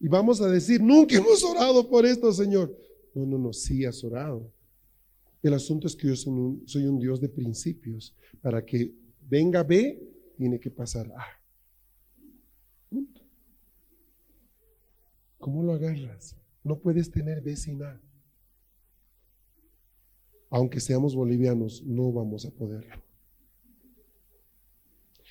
[0.00, 2.74] Y vamos a decir, nunca hemos orado por esto, Señor.
[3.14, 4.52] No, no, no, sí has orado.
[5.42, 8.14] El asunto es que yo soy un, Dios de principios.
[8.40, 8.94] Para que
[9.28, 10.00] venga B,
[10.36, 11.26] tiene que pasar A.
[15.38, 16.36] ¿Cómo lo agarras?
[16.62, 18.00] No puedes tener B sin A.
[20.50, 22.94] Aunque seamos bolivianos, no vamos a poderlo.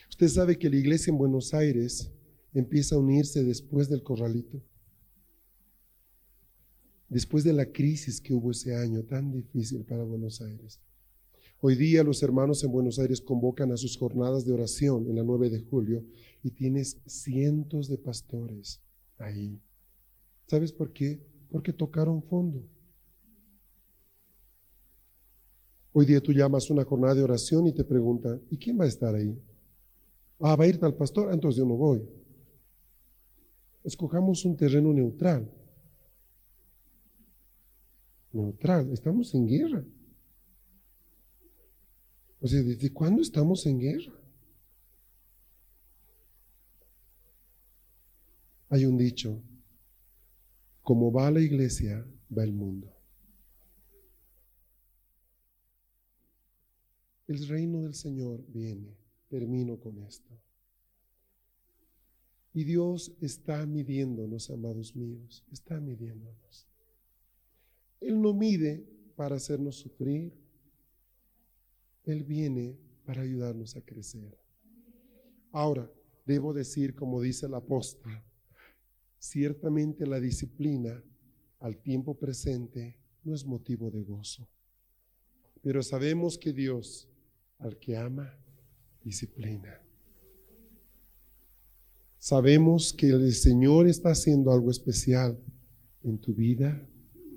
[0.09, 2.11] Usted sabe que la iglesia en Buenos Aires
[2.53, 4.61] empieza a unirse después del corralito
[7.09, 10.79] después de la crisis que hubo ese año tan difícil para Buenos Aires.
[11.59, 15.23] Hoy día los hermanos en Buenos Aires convocan a sus jornadas de oración en la
[15.23, 16.05] 9 de julio
[16.41, 18.79] y tienes cientos de pastores
[19.17, 19.59] ahí.
[20.47, 21.21] ¿Sabes por qué?
[21.51, 22.63] Porque tocaron fondo.
[25.91, 28.87] Hoy día tú llamas una jornada de oración y te preguntan, ¿y quién va a
[28.87, 29.37] estar ahí?
[30.39, 32.07] Ah, va a ir tal pastor, entonces yo no voy.
[33.83, 35.51] Escojamos un terreno neutral
[38.31, 38.91] neutral.
[38.91, 39.83] Estamos en guerra.
[42.41, 44.13] O sea, ¿desde cuándo estamos en guerra?
[48.69, 49.41] Hay un dicho,
[50.83, 52.05] como va la iglesia,
[52.35, 52.95] va el mundo.
[57.27, 58.95] El reino del Señor viene.
[59.27, 60.39] Termino con esto.
[62.53, 66.68] Y Dios está midiéndonos, amados míos, está midiéndonos.
[68.01, 68.85] Él no mide
[69.15, 70.33] para hacernos sufrir.
[72.05, 74.37] Él viene para ayudarnos a crecer.
[75.51, 75.91] Ahora,
[76.25, 78.11] debo decir, como dice el apóstol,
[79.17, 81.03] ciertamente la disciplina
[81.59, 84.47] al tiempo presente no es motivo de gozo.
[85.61, 87.09] Pero sabemos que Dios,
[87.57, 88.33] al que ama,
[89.03, 89.81] disciplina.
[92.17, 95.37] Sabemos que el Señor está haciendo algo especial
[96.03, 96.88] en tu vida,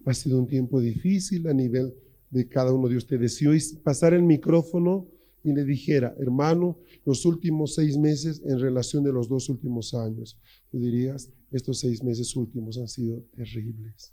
[0.04, 1.94] ha sido un tiempo difícil a nivel
[2.30, 3.36] de cada uno de ustedes.
[3.36, 5.08] Si hoy pasara el micrófono
[5.44, 10.38] y le dijera, hermano, los últimos seis meses en relación de los dos últimos años,
[10.70, 14.12] tú dirías, estos seis meses últimos han sido terribles.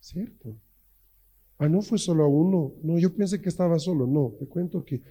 [0.00, 0.56] ¿Cierto?
[1.58, 2.74] Ah, no fue solo a uno.
[2.82, 4.06] No, yo pensé que estaba solo.
[4.06, 5.02] No, te cuento que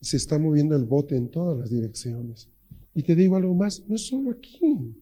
[0.00, 2.50] se está moviendo el bote en todas las direcciones.
[2.94, 4.94] Y te digo algo más, no es solo aquí.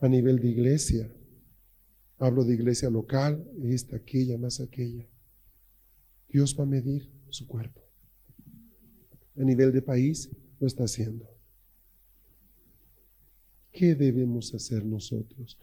[0.00, 1.12] A nivel de iglesia.
[2.18, 5.06] Hablo de iglesia local, esta, aquella, más aquella.
[6.28, 7.82] Dios va a medir su cuerpo.
[9.38, 11.28] a nivel de país, lo está haciendo.
[13.70, 15.58] ¿Qué debemos hacer nosotros?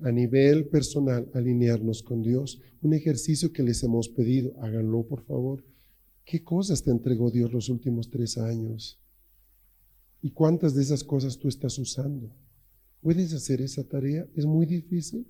[0.00, 2.60] A nivel personal, alinearnos con Dios.
[2.82, 5.64] Un ejercicio que les hemos pedido, háganlo por favor.
[6.26, 9.00] ¿Qué cosas te entregó Dios los últimos tres años?
[10.20, 12.30] ¿Y cuántas de esas cosas tú estás usando?
[13.04, 14.26] ¿Puedes hacer esa tarea?
[14.34, 15.26] Es muy difícil.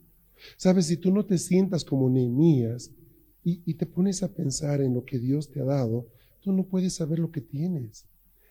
[0.56, 2.92] Sabes, si tú no te sientas como Nehemías
[3.42, 6.06] y, y te pones a pensar en lo que Dios te ha dado,
[6.40, 8.06] tú no puedes saber lo que tienes.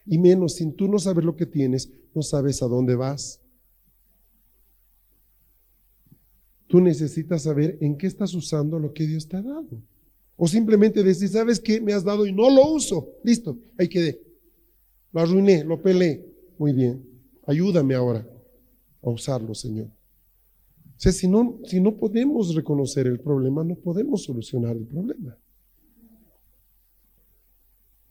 [0.05, 3.39] Y menos, sin tú no saber lo que tienes, no sabes a dónde vas.
[6.67, 9.81] Tú necesitas saber en qué estás usando lo que Dios te ha dado.
[10.35, 11.79] O simplemente decir, ¿sabes qué?
[11.79, 13.07] Me has dado y no lo uso.
[13.23, 14.21] Listo, ahí quedé.
[15.13, 16.25] Lo arruiné, lo pelé.
[16.57, 17.07] Muy bien.
[17.47, 18.32] Ayúdame ahora
[19.03, 19.87] a usarlo, Señor.
[19.87, 25.37] O sea, si no, si no podemos reconocer el problema, no podemos solucionar el problema.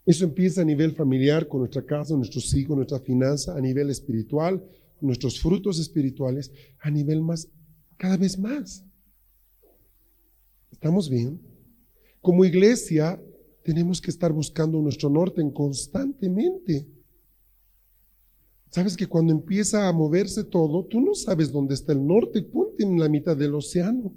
[0.05, 4.63] Eso empieza a nivel familiar, con nuestra casa, nuestros hijos, nuestra finanza, a nivel espiritual,
[5.01, 7.49] nuestros frutos espirituales, a nivel más,
[7.97, 8.85] cada vez más.
[10.73, 11.41] ¿Estamos bien?
[12.21, 13.23] Como iglesia,
[13.63, 16.87] tenemos que estar buscando nuestro norte constantemente.
[18.73, 22.83] Sabes que cuando empieza a moverse todo, tú no sabes dónde está el norte, ponte
[22.83, 24.17] en la mitad del océano.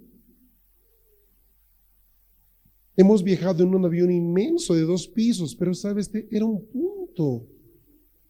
[2.95, 7.45] Hemos viajado en un avión inmenso de dos pisos, pero sabes, era un punto,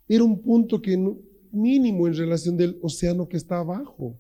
[0.07, 0.97] era un punto que
[1.51, 4.17] mínimo en relación del océano que está abajo.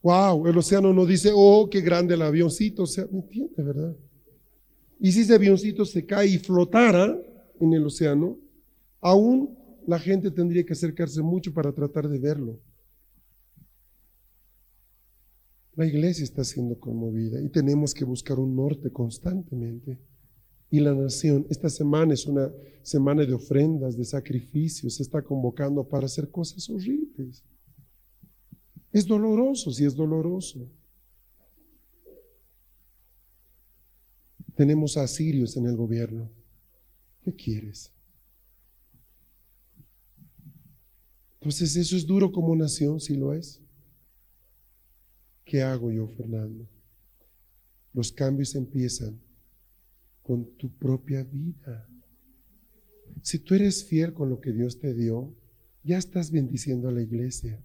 [0.00, 3.96] Wow, el océano no dice, oh, qué grande el avioncito, o sea, ¿me entiende, verdad?
[4.98, 7.18] Y si ese avioncito se cae y flotara
[7.60, 8.38] en el océano,
[9.00, 12.60] aún la gente tendría que acercarse mucho para tratar de verlo.
[15.74, 19.98] La iglesia está siendo conmovida y tenemos que buscar un norte constantemente.
[20.70, 22.50] Y la nación, esta semana es una
[22.82, 27.44] semana de ofrendas, de sacrificios, se está convocando para hacer cosas horribles.
[28.90, 30.66] Es doloroso, sí es doloroso.
[34.56, 36.30] Tenemos a en el gobierno.
[37.22, 37.92] ¿Qué quieres?
[41.34, 42.98] Entonces, ¿eso es duro como nación?
[42.98, 43.60] Sí lo es.
[45.44, 46.66] ¿Qué hago yo, Fernando?
[47.92, 49.20] Los cambios empiezan
[50.22, 51.88] con tu propia vida.
[53.22, 55.34] Si tú eres fiel con lo que Dios te dio,
[55.84, 57.62] ya estás bendiciendo a la iglesia.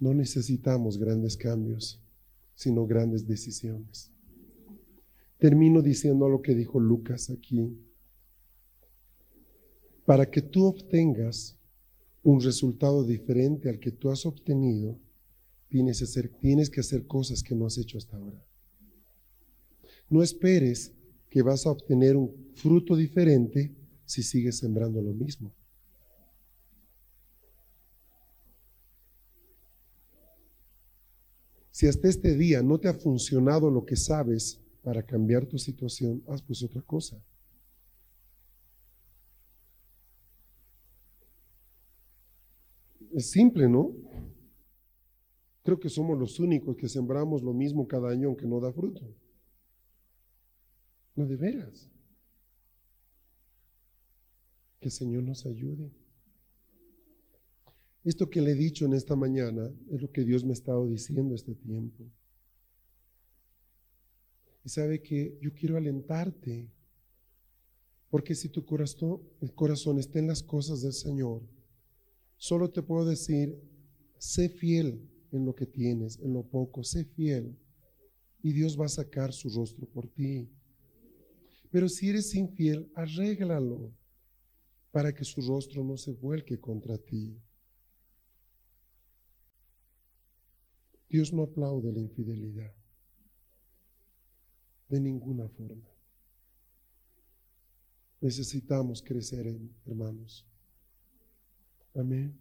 [0.00, 2.02] No necesitamos grandes cambios,
[2.54, 4.10] sino grandes decisiones.
[5.38, 7.78] Termino diciendo lo que dijo Lucas aquí.
[10.04, 11.56] Para que tú obtengas
[12.22, 14.98] un resultado diferente al que tú has obtenido,
[15.68, 15.98] tienes
[16.68, 18.44] que, hacer, cosas que no has hecho hasta ahora.
[20.08, 20.92] No esperes
[21.30, 23.74] que vas a obtener un fruto diferente
[24.04, 25.54] si sigues sembrando lo mismo.
[31.80, 36.22] Si hasta este día no te ha funcionado lo que sabes para cambiar tu situación,
[36.28, 37.16] haz pues otra cosa.
[43.14, 43.94] Es simple, ¿no?
[45.62, 49.00] Creo que somos los únicos que sembramos lo mismo cada año aunque no da fruto.
[51.16, 51.88] No de veras.
[54.80, 55.90] Que el Señor nos ayude.
[58.02, 60.86] Esto que le he dicho en esta mañana es lo que Dios me ha estado
[60.86, 62.04] diciendo este tiempo.
[64.64, 66.70] Y sabe que yo quiero alentarte,
[68.08, 71.42] porque si tu corazón, el corazón está en las cosas del Señor,
[72.36, 73.60] solo te puedo decir,
[74.18, 77.56] sé fiel en lo que tienes, en lo poco, sé fiel,
[78.42, 80.48] y Dios va a sacar su rostro por ti.
[81.70, 83.92] Pero si eres infiel, arréglalo
[84.90, 87.38] para que su rostro no se vuelque contra ti.
[91.10, 92.72] Dios no aplaude la infidelidad.
[94.88, 95.90] De ninguna forma.
[98.20, 99.46] Necesitamos crecer,
[99.86, 100.46] hermanos.
[101.94, 102.38] Amén.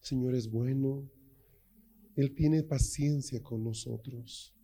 [0.00, 1.10] Señor es bueno.
[2.14, 4.54] Él tiene paciencia con nosotros.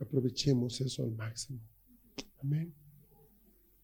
[0.00, 1.60] Aprovechemos eso al máximo.
[2.42, 2.74] Amén.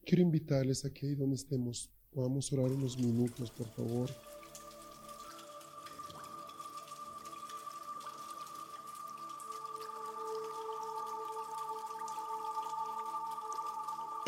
[0.03, 4.09] Quiero invitarles a donde estemos podamos orar unos minutos, por favor.